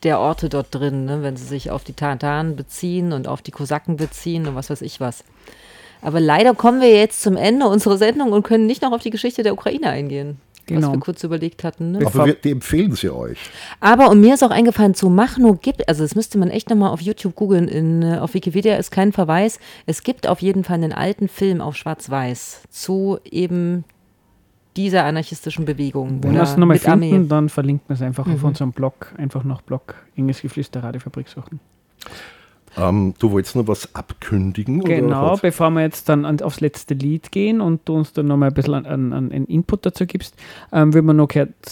[0.04, 1.24] der Orte dort drin, ne?
[1.24, 4.82] wenn sie sich auf die Tataren beziehen und auf die Kosaken beziehen und was weiß
[4.82, 5.26] ich was.
[6.02, 9.10] Aber leider kommen wir jetzt zum Ende unserer Sendung und können nicht noch auf die
[9.10, 10.88] Geschichte der Ukraine eingehen genau.
[10.88, 11.92] was wir kurz überlegt hatten.
[11.92, 12.06] Ne?
[12.06, 13.38] Aber wir, die empfehlen sie euch.
[13.80, 16.92] Aber und mir ist auch eingefallen, zu Machno gibt, also das müsste man echt nochmal
[16.92, 19.60] auf YouTube googeln, in, äh, auf Wikipedia ist kein Verweis.
[19.86, 23.84] Es gibt auf jeden Fall einen alten Film auf Schwarz-Weiß zu eben
[24.76, 26.24] dieser anarchistischen Bewegung.
[26.24, 27.28] Wenn wir es nochmal finden, Armee.
[27.28, 28.34] dann verlinken wir es einfach mhm.
[28.34, 31.60] auf unserem Blog, einfach nach Blog Enges Geflüster Radiofabrik suchen.
[32.78, 34.84] Ähm, du wolltest noch was abkündigen?
[34.84, 38.50] Genau, bevor wir jetzt dann an, aufs letzte Lied gehen und du uns dann nochmal
[38.50, 40.36] ein bisschen an, an, an Input dazu gibst,
[40.72, 41.30] ähm, würden wir noch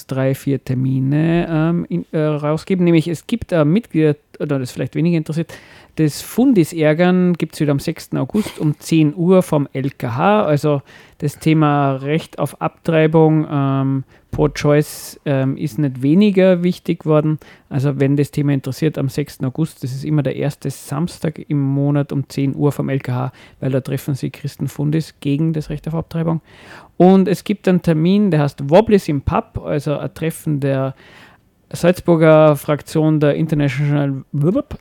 [0.07, 2.85] drei, vier Termine ähm, in, äh, rausgeben.
[2.85, 5.53] Nämlich es gibt ein Mitglied, oder das vielleicht weniger interessiert,
[5.95, 8.15] das Fundis ärgern gibt es wieder am 6.
[8.15, 10.45] August um 10 Uhr vom LKH.
[10.45, 10.81] Also
[11.17, 17.37] das Thema Recht auf Abtreibung ähm, Pro-Choice ähm, ist nicht weniger wichtig worden.
[17.69, 19.43] Also wenn das Thema interessiert, am 6.
[19.43, 23.71] August, das ist immer der erste Samstag im Monat um 10 Uhr vom LKH, weil
[23.71, 26.41] da treffen sich Christen Fundis gegen das Recht auf Abtreibung.
[26.97, 30.95] Und es gibt einen Termin, der heißt Wobblies im Pub, also ein Treffen der
[31.73, 34.23] Salzburger Fraktion der International,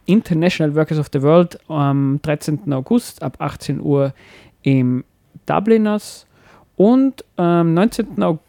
[0.07, 2.73] International Workers of the World am 13.
[2.73, 4.13] August ab 18 Uhr
[4.63, 5.05] im
[5.47, 6.27] Dubliners
[6.77, 8.23] und am 19.
[8.23, 8.45] August,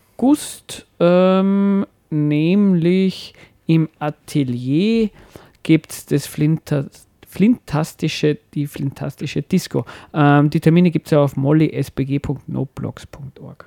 [1.00, 3.34] ähm, nämlich
[3.68, 5.10] im Atelier,
[5.64, 6.86] gibt es das Flinter,
[7.28, 9.86] Flintastische, die Flintastische Disco.
[10.14, 13.66] Ähm, die Termine gibt es ja auf mollysbg.noblogs.org.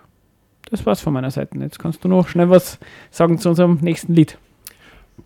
[0.71, 1.57] Das war's von meiner Seite.
[1.59, 2.79] Jetzt kannst du noch schnell was
[3.11, 4.37] sagen zu unserem nächsten Lied.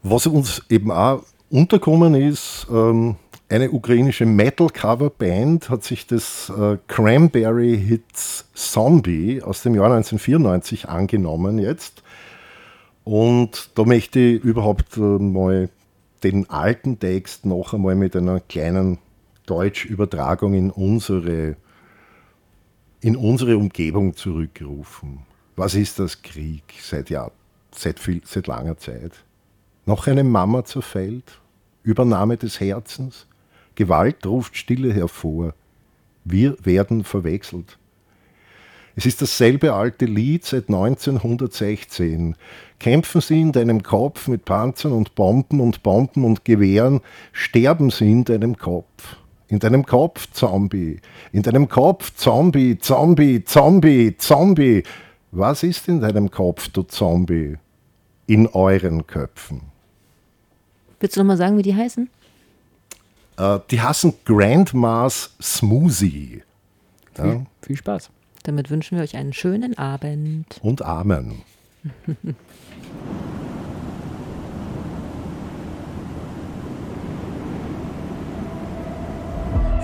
[0.03, 3.17] Was uns eben auch unterkommen ist, ähm,
[3.51, 12.03] eine ukrainische Metal-Cover-Band hat sich des äh, Cranberry-Hits Zombie aus dem Jahr 1994 angenommen jetzt.
[13.05, 15.71] Und da möchte ich überhaupt äh, mal
[16.23, 18.99] den alten Text noch einmal mit einer kleinen
[19.47, 21.57] Deutschübertragung in unsere,
[23.01, 25.21] in unsere Umgebung zurückrufen.
[25.57, 27.33] Was ist das Krieg seit, Jahr,
[27.75, 29.13] seit, viel, seit langer Zeit?
[29.87, 31.41] Noch eine Mama zerfällt?
[31.83, 33.27] Übernahme des Herzens?
[33.79, 35.55] Gewalt ruft Stille hervor.
[36.25, 37.79] Wir werden verwechselt.
[38.97, 42.35] Es ist dasselbe alte Lied seit 1916.
[42.81, 48.11] Kämpfen sie in deinem Kopf mit Panzern und Bomben und Bomben und Gewehren, sterben sie
[48.11, 49.17] in deinem Kopf.
[49.47, 50.99] In deinem Kopf Zombie,
[51.31, 54.83] in deinem Kopf Zombie, Zombie, Zombie, Zombie.
[55.31, 57.59] Was ist in deinem Kopf, du Zombie?
[58.27, 59.61] In euren Köpfen.
[60.99, 62.11] Willst du nochmal sagen, wie die heißen?
[63.39, 66.43] Äh, die hassen Grandmas Smoothie.
[67.17, 67.25] Ja.
[67.25, 68.11] Viel, viel Spaß.
[68.43, 70.59] Damit wünschen wir euch einen schönen Abend.
[70.63, 71.43] Und Amen.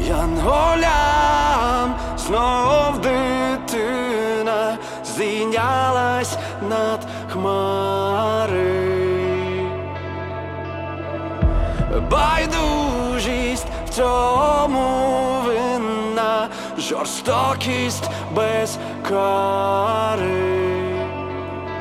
[0.08, 6.28] Jan Olam, znów dytyna Zinialaś
[6.68, 8.54] nad chmary
[12.10, 12.83] Bajdu
[13.96, 18.78] цьому винна, жорстокість без
[19.08, 20.64] кари.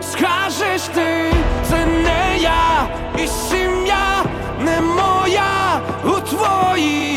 [0.01, 1.33] Скажеш ти,
[1.69, 2.87] це не я,
[3.23, 4.23] і сім'я
[4.59, 7.12] не моя у твоїй